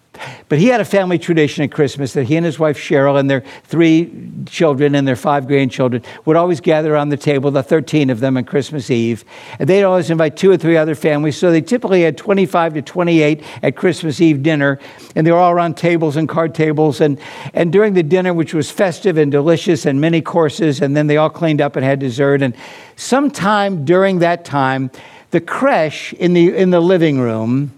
But 0.50 0.60
he 0.60 0.68
had 0.68 0.82
a 0.82 0.86
family 0.86 1.18
tradition 1.18 1.64
at 1.64 1.72
Christmas 1.72 2.14
that 2.14 2.26
he 2.26 2.36
and 2.36 2.46
his 2.46 2.60
wife 2.60 2.78
Sharol 2.78 3.20
and 3.20 3.30
their 3.30 3.44
three 3.64 4.12
children 4.46 4.96
and 4.96 5.08
their 5.08 5.16
five 5.16 5.48
grandchildren 5.48 6.04
would 6.26 6.36
always 6.36 6.62
gather 6.62 6.94
around 6.94 7.10
the 7.10 7.18
table, 7.18 7.52
the 7.52 7.64
13 7.64 8.10
of 8.10 8.20
them 8.20 8.38
on 8.38 8.46
Christmas 8.46 8.90
Eve. 8.90 9.26
And 9.60 9.70
they'd 9.70 9.84
always 9.84 10.10
invite 10.10 10.38
two 10.38 10.52
or 10.52 10.58
three 10.58 10.78
other 10.78 10.96
families. 10.96 11.38
So 11.38 11.52
they 11.52 11.62
typically 11.62 12.04
had 12.04 12.18
25 12.18 12.76
to 12.76 12.82
28 12.82 13.44
at 13.64 13.76
Christmas 13.76 14.22
Eve 14.22 14.44
dinner. 14.44 14.80
And 15.16 15.26
they 15.26 15.32
were 15.32 15.38
all 15.38 15.52
around 15.52 15.76
tables 15.78 16.16
and 16.16 16.28
card 16.28 16.56
tables. 16.56 17.02
And, 17.02 17.20
and 17.54 17.72
during 17.72 17.94
the 17.94 18.04
dinner, 18.04 18.34
which 18.34 18.54
was 18.54 18.72
festive 18.72 19.18
and 19.18 19.32
delicious 19.32 19.86
and 19.86 20.00
many 20.00 20.22
courses, 20.22 20.82
and 20.82 20.96
then 20.96 21.08
they 21.08 21.18
all 21.18 21.30
cleaned 21.30 21.62
up 21.62 21.76
and 21.76 21.84
had 21.84 22.00
dessert. 22.00 22.42
And 22.42 22.56
sometime 22.96 23.86
during 23.86 24.20
that 24.20 24.46
time, 24.46 24.92
the 25.32 25.42
creche 25.42 26.14
in 26.14 26.34
the, 26.34 26.56
in 26.56 26.70
the 26.70 26.80
living 26.80 27.20
room, 27.20 27.77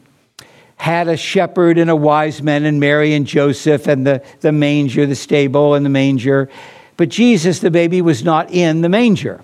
had 0.80 1.10
a 1.10 1.18
shepherd 1.18 1.78
and 1.78 1.90
a 1.90 1.96
wise 1.96 2.42
man 2.42 2.64
and 2.64 2.80
Mary 2.80 3.14
and 3.14 3.28
Joseph 3.28 3.88
and 3.88 4.08
the, 4.08 4.24
the 4.40 4.54
manger, 4.54 5.06
the 5.06 5.16
stable 5.16 5.74
and 5.74 5.86
the 5.86 5.90
manger. 5.90 6.50
But 6.96 7.10
Jesus, 7.10 7.60
the 7.60 7.70
baby, 7.70 8.02
was 8.02 8.24
not 8.24 8.50
in 8.52 8.82
the 8.82 8.90
manger. 8.90 9.44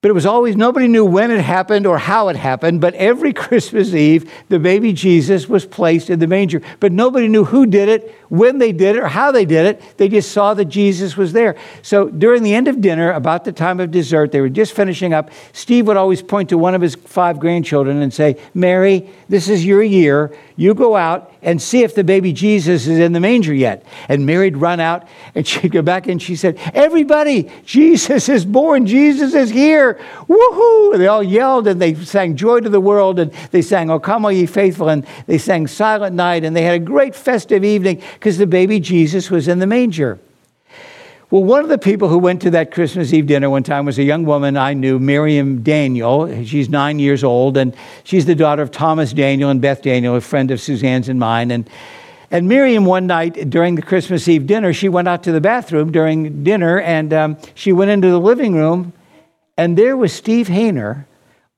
But 0.00 0.10
it 0.10 0.14
was 0.14 0.24
always, 0.24 0.56
nobody 0.56 0.88
knew 0.88 1.04
when 1.04 1.30
it 1.30 1.40
happened 1.40 1.86
or 1.86 1.98
how 1.98 2.28
it 2.28 2.36
happened, 2.36 2.80
but 2.80 2.94
every 2.94 3.32
Christmas 3.34 3.92
Eve, 3.92 4.30
the 4.48 4.58
baby 4.58 4.92
Jesus 4.92 5.48
was 5.48 5.66
placed 5.66 6.10
in 6.10 6.20
the 6.20 6.26
manger. 6.26 6.62
But 6.80 6.92
nobody 6.92 7.28
knew 7.28 7.44
who 7.44 7.66
did 7.66 7.88
it, 7.88 8.14
when 8.28 8.58
they 8.58 8.72
did 8.72 8.96
it, 8.96 9.02
or 9.02 9.08
how 9.08 9.32
they 9.32 9.44
did 9.44 9.66
it. 9.66 9.98
They 9.98 10.08
just 10.08 10.32
saw 10.32 10.54
that 10.54 10.66
Jesus 10.66 11.16
was 11.16 11.32
there. 11.32 11.56
So 11.82 12.08
during 12.08 12.42
the 12.42 12.54
end 12.54 12.68
of 12.68 12.80
dinner, 12.80 13.12
about 13.12 13.44
the 13.44 13.52
time 13.52 13.80
of 13.80 13.90
dessert, 13.90 14.32
they 14.32 14.40
were 14.40 14.48
just 14.48 14.72
finishing 14.72 15.12
up. 15.12 15.30
Steve 15.52 15.86
would 15.86 15.96
always 15.96 16.22
point 16.22 16.48
to 16.50 16.58
one 16.58 16.74
of 16.74 16.80
his 16.80 16.94
five 16.94 17.38
grandchildren 17.38 18.02
and 18.02 18.12
say, 18.12 18.36
Mary, 18.54 19.10
this 19.28 19.48
is 19.48 19.64
your 19.64 19.82
year. 19.82 20.36
You 20.56 20.74
go 20.74 20.96
out 20.96 21.32
and 21.42 21.62
see 21.62 21.82
if 21.82 21.94
the 21.94 22.02
baby 22.02 22.32
Jesus 22.32 22.86
is 22.86 22.98
in 22.98 23.12
the 23.12 23.20
manger 23.20 23.54
yet. 23.54 23.86
And 24.08 24.26
Mary'd 24.26 24.56
run 24.56 24.80
out 24.80 25.06
and 25.34 25.46
she'd 25.46 25.70
go 25.70 25.82
back 25.82 26.08
and 26.08 26.20
she 26.20 26.34
said, 26.34 26.58
Everybody, 26.74 27.50
Jesus 27.64 28.28
is 28.28 28.44
born. 28.44 28.86
Jesus 28.86 29.34
is 29.34 29.50
here. 29.50 29.94
Woohoo! 30.28 30.92
And 30.92 31.00
they 31.00 31.06
all 31.06 31.22
yelled 31.22 31.68
and 31.68 31.80
they 31.80 31.94
sang 31.94 32.36
Joy 32.36 32.60
to 32.60 32.68
the 32.68 32.80
World 32.80 33.18
and 33.18 33.32
they 33.50 33.62
sang, 33.62 33.90
Oh, 33.90 34.00
come, 34.00 34.24
all 34.24 34.32
ye 34.32 34.46
faithful. 34.46 34.88
And 34.88 35.06
they 35.26 35.38
sang 35.38 35.66
Silent 35.66 36.16
Night 36.16 36.44
and 36.44 36.56
they 36.56 36.62
had 36.62 36.74
a 36.74 36.84
great 36.84 37.14
festive 37.14 37.64
evening 37.64 38.02
because 38.18 38.38
the 38.38 38.46
baby 38.46 38.80
Jesus 38.80 39.30
was 39.30 39.46
in 39.46 39.58
the 39.58 39.66
manger. 39.66 40.18
Well, 41.28 41.42
one 41.42 41.64
of 41.64 41.68
the 41.68 41.78
people 41.78 42.08
who 42.08 42.18
went 42.18 42.42
to 42.42 42.50
that 42.50 42.70
Christmas 42.70 43.12
Eve 43.12 43.26
dinner 43.26 43.50
one 43.50 43.64
time 43.64 43.84
was 43.84 43.98
a 43.98 44.04
young 44.04 44.24
woman 44.24 44.56
I 44.56 44.74
knew, 44.74 45.00
Miriam 45.00 45.62
Daniel. 45.62 46.44
She's 46.44 46.68
nine 46.68 47.00
years 47.00 47.24
old, 47.24 47.56
and 47.56 47.74
she's 48.04 48.26
the 48.26 48.36
daughter 48.36 48.62
of 48.62 48.70
Thomas 48.70 49.12
Daniel 49.12 49.50
and 49.50 49.60
Beth 49.60 49.82
Daniel, 49.82 50.14
a 50.14 50.20
friend 50.20 50.52
of 50.52 50.60
Suzanne's 50.60 51.08
and 51.08 51.18
mine. 51.18 51.50
And, 51.50 51.68
and 52.30 52.48
Miriam, 52.48 52.84
one 52.84 53.08
night 53.08 53.50
during 53.50 53.74
the 53.74 53.82
Christmas 53.82 54.28
Eve 54.28 54.46
dinner, 54.46 54.72
she 54.72 54.88
went 54.88 55.08
out 55.08 55.24
to 55.24 55.32
the 55.32 55.40
bathroom 55.40 55.90
during 55.90 56.44
dinner, 56.44 56.80
and 56.80 57.12
um, 57.12 57.38
she 57.54 57.72
went 57.72 57.90
into 57.90 58.08
the 58.08 58.20
living 58.20 58.54
room, 58.54 58.92
and 59.58 59.76
there 59.76 59.96
was 59.96 60.12
Steve 60.12 60.46
Hayner 60.46 61.06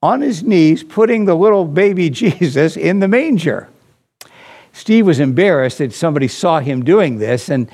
on 0.02 0.22
his 0.22 0.42
knees 0.42 0.82
putting 0.82 1.26
the 1.26 1.34
little 1.34 1.66
baby 1.66 2.08
Jesus 2.24 2.74
in 2.74 3.00
the 3.00 3.08
manger. 3.08 3.68
Steve 4.72 5.06
was 5.06 5.20
embarrassed 5.20 5.78
that 5.78 5.92
somebody 5.92 6.28
saw 6.28 6.60
him 6.60 6.84
doing 6.84 7.18
this, 7.18 7.48
and 7.48 7.70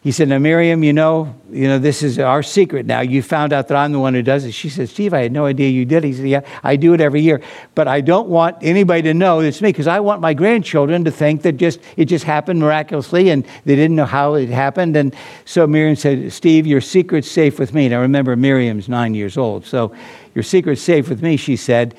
he 0.00 0.12
said, 0.12 0.28
Now, 0.28 0.38
Miriam, 0.38 0.84
you 0.84 0.92
know, 0.92 1.34
you 1.50 1.66
know, 1.66 1.78
this 1.78 2.02
is 2.02 2.18
our 2.18 2.42
secret 2.42 2.86
now. 2.86 3.00
You 3.00 3.20
found 3.20 3.52
out 3.52 3.66
that 3.68 3.76
I'm 3.76 3.92
the 3.92 3.98
one 3.98 4.14
who 4.14 4.22
does 4.22 4.44
it. 4.44 4.52
She 4.52 4.68
said, 4.68 4.88
Steve, 4.88 5.12
I 5.12 5.22
had 5.22 5.32
no 5.32 5.44
idea 5.44 5.68
you 5.68 5.84
did. 5.84 6.04
He 6.04 6.12
said, 6.12 6.28
Yeah, 6.28 6.40
I 6.62 6.76
do 6.76 6.94
it 6.94 7.00
every 7.00 7.20
year. 7.20 7.42
But 7.74 7.88
I 7.88 8.00
don't 8.00 8.28
want 8.28 8.56
anybody 8.62 9.02
to 9.02 9.14
know 9.14 9.40
it's 9.40 9.60
me 9.60 9.70
because 9.70 9.88
I 9.88 9.98
want 9.98 10.20
my 10.20 10.34
grandchildren 10.34 11.04
to 11.04 11.10
think 11.10 11.42
that 11.42 11.56
just 11.56 11.80
it 11.96 12.04
just 12.04 12.24
happened 12.24 12.60
miraculously 12.60 13.30
and 13.30 13.44
they 13.64 13.74
didn't 13.74 13.96
know 13.96 14.06
how 14.06 14.34
it 14.34 14.50
happened. 14.50 14.96
And 14.96 15.14
so 15.44 15.66
Miriam 15.66 15.96
said, 15.96 16.32
Steve, 16.32 16.66
your 16.66 16.80
secret's 16.80 17.30
safe 17.30 17.58
with 17.58 17.74
me. 17.74 17.88
Now 17.88 18.00
remember, 18.00 18.36
Miriam's 18.36 18.88
nine 18.88 19.14
years 19.14 19.36
old. 19.36 19.66
So 19.66 19.94
your 20.34 20.44
secret's 20.44 20.80
safe 20.80 21.08
with 21.08 21.22
me, 21.22 21.36
she 21.36 21.56
said. 21.56 21.96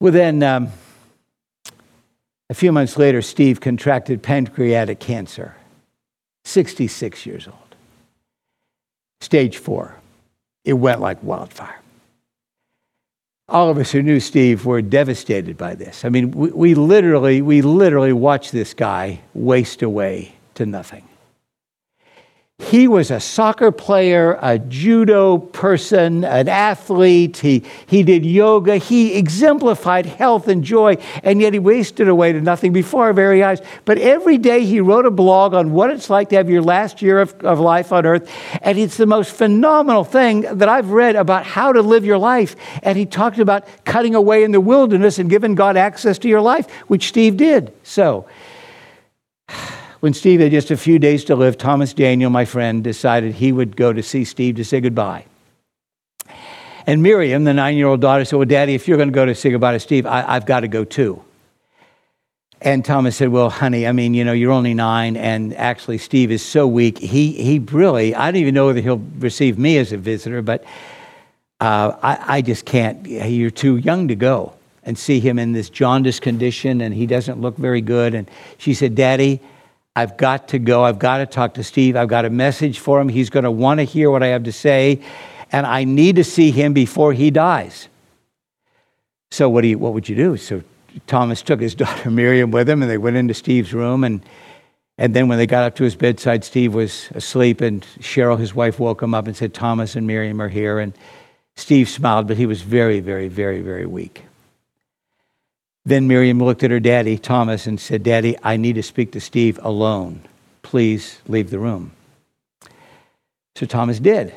Well, 0.00 0.12
then 0.12 0.42
um, 0.42 0.70
a 2.50 2.54
few 2.54 2.72
months 2.72 2.98
later, 2.98 3.22
Steve 3.22 3.60
contracted 3.60 4.24
pancreatic 4.24 4.98
cancer. 4.98 5.54
66 6.44 7.24
years 7.24 7.46
old. 7.46 7.56
Stage 9.20 9.56
four. 9.56 9.94
It 10.64 10.72
went 10.72 11.00
like 11.00 11.22
wildfire. 11.22 11.80
All 13.48 13.70
of 13.70 13.78
us 13.78 13.92
who 13.92 14.02
knew 14.02 14.18
Steve 14.18 14.66
were 14.66 14.82
devastated 14.82 15.56
by 15.56 15.76
this. 15.76 16.04
I 16.04 16.08
mean, 16.08 16.32
we, 16.32 16.50
we 16.50 16.74
literally, 16.74 17.40
we 17.40 17.62
literally 17.62 18.12
watched 18.12 18.50
this 18.50 18.74
guy 18.74 19.20
waste 19.32 19.82
away 19.82 20.34
to 20.54 20.66
nothing. 20.66 21.04
He 22.60 22.86
was 22.88 23.10
a 23.10 23.20
soccer 23.20 23.72
player, 23.72 24.38
a 24.40 24.58
judo 24.58 25.38
person, 25.38 26.24
an 26.24 26.46
athlete. 26.46 27.38
He, 27.38 27.64
he 27.86 28.02
did 28.02 28.24
yoga. 28.24 28.76
He 28.76 29.14
exemplified 29.14 30.04
health 30.04 30.46
and 30.46 30.62
joy, 30.62 30.98
and 31.22 31.40
yet 31.40 31.54
he 31.54 31.58
wasted 31.58 32.06
away 32.06 32.32
to 32.32 32.40
nothing 32.40 32.72
before 32.72 33.04
our 33.04 33.12
very 33.12 33.42
eyes. 33.42 33.60
But 33.86 33.98
every 33.98 34.36
day 34.36 34.64
he 34.66 34.80
wrote 34.80 35.06
a 35.06 35.10
blog 35.10 35.54
on 35.54 35.72
what 35.72 35.90
it's 35.90 36.10
like 36.10 36.28
to 36.28 36.36
have 36.36 36.50
your 36.50 36.62
last 36.62 37.00
year 37.00 37.20
of, 37.20 37.32
of 37.40 37.58
life 37.58 37.92
on 37.92 38.04
earth. 38.04 38.30
And 38.62 38.78
it's 38.78 38.98
the 38.98 39.06
most 39.06 39.32
phenomenal 39.32 40.04
thing 40.04 40.42
that 40.42 40.68
I've 40.68 40.90
read 40.90 41.16
about 41.16 41.46
how 41.46 41.72
to 41.72 41.80
live 41.80 42.04
your 42.04 42.18
life. 42.18 42.56
And 42.82 42.98
he 42.98 43.06
talked 43.06 43.38
about 43.38 43.66
cutting 43.84 44.14
away 44.14 44.44
in 44.44 44.52
the 44.52 44.60
wilderness 44.60 45.18
and 45.18 45.30
giving 45.30 45.54
God 45.54 45.76
access 45.76 46.18
to 46.18 46.28
your 46.28 46.42
life, 46.42 46.70
which 46.88 47.08
Steve 47.08 47.38
did. 47.38 47.72
So, 47.82 48.26
when 50.00 50.14
Steve 50.14 50.40
had 50.40 50.50
just 50.50 50.70
a 50.70 50.76
few 50.76 50.98
days 50.98 51.24
to 51.24 51.36
live, 51.36 51.58
Thomas 51.58 51.92
Daniel, 51.92 52.30
my 52.30 52.44
friend, 52.44 52.82
decided 52.82 53.34
he 53.34 53.52
would 53.52 53.76
go 53.76 53.92
to 53.92 54.02
see 54.02 54.24
Steve 54.24 54.56
to 54.56 54.64
say 54.64 54.80
goodbye. 54.80 55.26
And 56.86 57.02
Miriam, 57.02 57.44
the 57.44 57.52
nine 57.52 57.76
year 57.76 57.86
old 57.86 58.00
daughter, 58.00 58.24
said, 58.24 58.36
Well, 58.36 58.46
Daddy, 58.46 58.74
if 58.74 58.88
you're 58.88 58.96
going 58.96 59.10
to 59.10 59.14
go 59.14 59.26
to 59.26 59.34
say 59.34 59.50
goodbye 59.50 59.72
to 59.72 59.80
Steve, 59.80 60.06
I, 60.06 60.22
have 60.22 60.46
got 60.46 60.60
to 60.60 60.68
go 60.68 60.84
too. 60.84 61.22
And 62.62 62.84
Thomas 62.84 63.16
said, 63.16 63.28
Well, 63.28 63.50
honey, 63.50 63.86
I 63.86 63.92
mean, 63.92 64.14
you 64.14 64.24
know, 64.24 64.32
you're 64.32 64.52
only 64.52 64.74
nine, 64.74 65.16
and 65.16 65.54
actually, 65.54 65.98
Steve 65.98 66.30
is 66.30 66.42
so 66.42 66.66
weak. 66.66 66.98
He, 66.98 67.32
he 67.32 67.58
really, 67.58 68.14
I 68.14 68.30
don't 68.30 68.40
even 68.40 68.54
know 68.54 68.66
whether 68.66 68.80
he'll 68.80 69.02
receive 69.18 69.58
me 69.58 69.76
as 69.76 69.92
a 69.92 69.98
visitor, 69.98 70.40
but 70.40 70.64
uh, 71.60 71.96
I, 72.02 72.36
I 72.36 72.42
just 72.42 72.64
can't. 72.64 73.06
You're 73.06 73.50
too 73.50 73.76
young 73.76 74.08
to 74.08 74.14
go 74.14 74.54
and 74.82 74.98
see 74.98 75.20
him 75.20 75.38
in 75.38 75.52
this 75.52 75.68
jaundiced 75.68 76.22
condition, 76.22 76.80
and 76.80 76.94
he 76.94 77.06
doesn't 77.06 77.40
look 77.40 77.56
very 77.58 77.82
good. 77.82 78.14
And 78.14 78.30
she 78.56 78.72
said, 78.72 78.94
Daddy, 78.94 79.40
I've 79.96 80.16
got 80.16 80.48
to 80.48 80.58
go. 80.58 80.84
I've 80.84 80.98
got 80.98 81.18
to 81.18 81.26
talk 81.26 81.54
to 81.54 81.64
Steve. 81.64 81.96
I've 81.96 82.08
got 82.08 82.24
a 82.24 82.30
message 82.30 82.78
for 82.78 83.00
him. 83.00 83.08
He's 83.08 83.28
going 83.28 83.44
to 83.44 83.50
want 83.50 83.78
to 83.78 83.84
hear 83.84 84.10
what 84.10 84.22
I 84.22 84.28
have 84.28 84.44
to 84.44 84.52
say, 84.52 85.00
and 85.50 85.66
I 85.66 85.84
need 85.84 86.16
to 86.16 86.24
see 86.24 86.50
him 86.52 86.72
before 86.72 87.12
he 87.12 87.30
dies. 87.30 87.88
So, 89.32 89.48
what, 89.48 89.62
do 89.62 89.68
you, 89.68 89.78
what 89.78 89.92
would 89.92 90.08
you 90.08 90.16
do? 90.16 90.36
So, 90.36 90.62
Thomas 91.06 91.42
took 91.42 91.60
his 91.60 91.74
daughter 91.76 92.10
Miriam 92.10 92.50
with 92.50 92.68
him, 92.68 92.82
and 92.82 92.90
they 92.90 92.98
went 92.98 93.16
into 93.16 93.34
Steve's 93.34 93.74
room. 93.74 94.04
And, 94.04 94.22
and 94.96 95.14
then, 95.14 95.26
when 95.26 95.38
they 95.38 95.46
got 95.46 95.64
up 95.64 95.74
to 95.76 95.84
his 95.84 95.96
bedside, 95.96 96.44
Steve 96.44 96.72
was 96.72 97.10
asleep, 97.14 97.60
and 97.60 97.82
Sharol, 97.98 98.38
his 98.38 98.54
wife, 98.54 98.78
woke 98.78 99.02
him 99.02 99.12
up 99.12 99.26
and 99.26 99.36
said, 99.36 99.54
Thomas 99.54 99.96
and 99.96 100.06
Miriam 100.06 100.40
are 100.40 100.48
here. 100.48 100.78
And 100.78 100.92
Steve 101.56 101.88
smiled, 101.88 102.28
but 102.28 102.36
he 102.36 102.46
was 102.46 102.62
very, 102.62 103.00
very, 103.00 103.26
very, 103.26 103.60
very 103.60 103.86
weak. 103.86 104.24
Then 105.84 106.08
Miriam 106.08 106.38
looked 106.38 106.62
at 106.62 106.70
her 106.70 106.80
daddy, 106.80 107.16
Thomas, 107.16 107.66
and 107.66 107.80
said, 107.80 108.02
Daddy, 108.02 108.36
I 108.42 108.56
need 108.56 108.74
to 108.74 108.82
speak 108.82 109.12
to 109.12 109.20
Steve 109.20 109.58
alone. 109.62 110.22
Please 110.62 111.20
leave 111.26 111.50
the 111.50 111.58
room. 111.58 111.92
So 113.56 113.66
Thomas 113.66 113.98
did. 113.98 114.34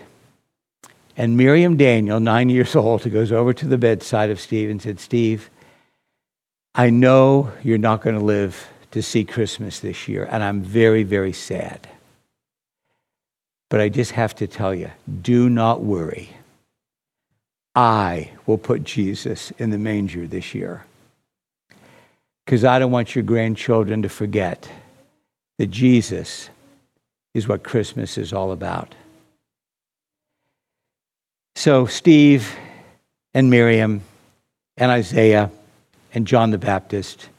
And 1.16 1.38
Miriam 1.38 1.78
Daniel, 1.78 2.20
nine 2.20 2.50
years 2.50 2.76
old, 2.76 3.10
goes 3.12 3.32
over 3.32 3.54
to 3.54 3.68
the 3.68 3.78
bedside 3.78 4.30
of 4.30 4.40
Steve 4.40 4.70
and 4.70 4.82
said, 4.82 5.00
Steve, 5.00 5.50
I 6.74 6.90
know 6.90 7.52
you're 7.62 7.78
not 7.78 8.02
going 8.02 8.18
to 8.18 8.24
live 8.24 8.68
to 8.92 9.04
see 9.04 9.24
Christmas 9.24 9.80
this 9.80 10.08
year, 10.08 10.28
and 10.32 10.44
I'm 10.44 10.62
very, 10.62 11.04
very 11.04 11.34
sad. 11.34 11.88
But 13.70 13.82
I 13.82 13.90
just 13.90 14.12
have 14.12 14.36
to 14.36 14.48
tell 14.48 14.74
you 14.74 14.92
do 15.22 15.50
not 15.50 15.84
worry. 15.84 16.30
I 17.76 18.32
will 18.46 18.58
put 18.58 18.84
Jesus 18.84 19.52
in 19.58 19.72
the 19.72 19.80
manger 19.80 20.26
this 20.28 20.54
year 20.54 20.86
because 22.46 22.64
I 22.64 22.80
don't 22.80 22.92
want 22.92 23.16
your 23.16 23.24
grandchildren 23.24 24.02
to 24.02 24.10
forget 24.10 24.70
that 25.58 25.68
Jesus 25.68 26.50
is 27.34 27.48
what 27.48 27.64
Christmas 27.64 28.18
is 28.18 28.34
all 28.34 28.52
about. 28.52 28.96
So, 31.56 31.86
Steve 31.86 32.56
and 33.34 33.50
Miriam 33.50 34.02
and 34.78 34.92
Isaiah 34.92 35.52
and 36.14 36.28
John 36.28 36.52
the 36.52 36.58
Baptist 36.58 37.30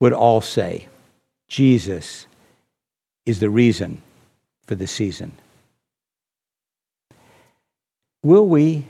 would 0.00 0.12
all 0.12 0.40
say, 0.40 0.88
Jesus 1.48 2.26
is 3.24 3.40
the 3.40 3.50
reason 3.50 4.02
for 4.66 4.74
the 4.74 4.86
season. 4.86 5.32
Will 8.22 8.46
we 8.46 8.86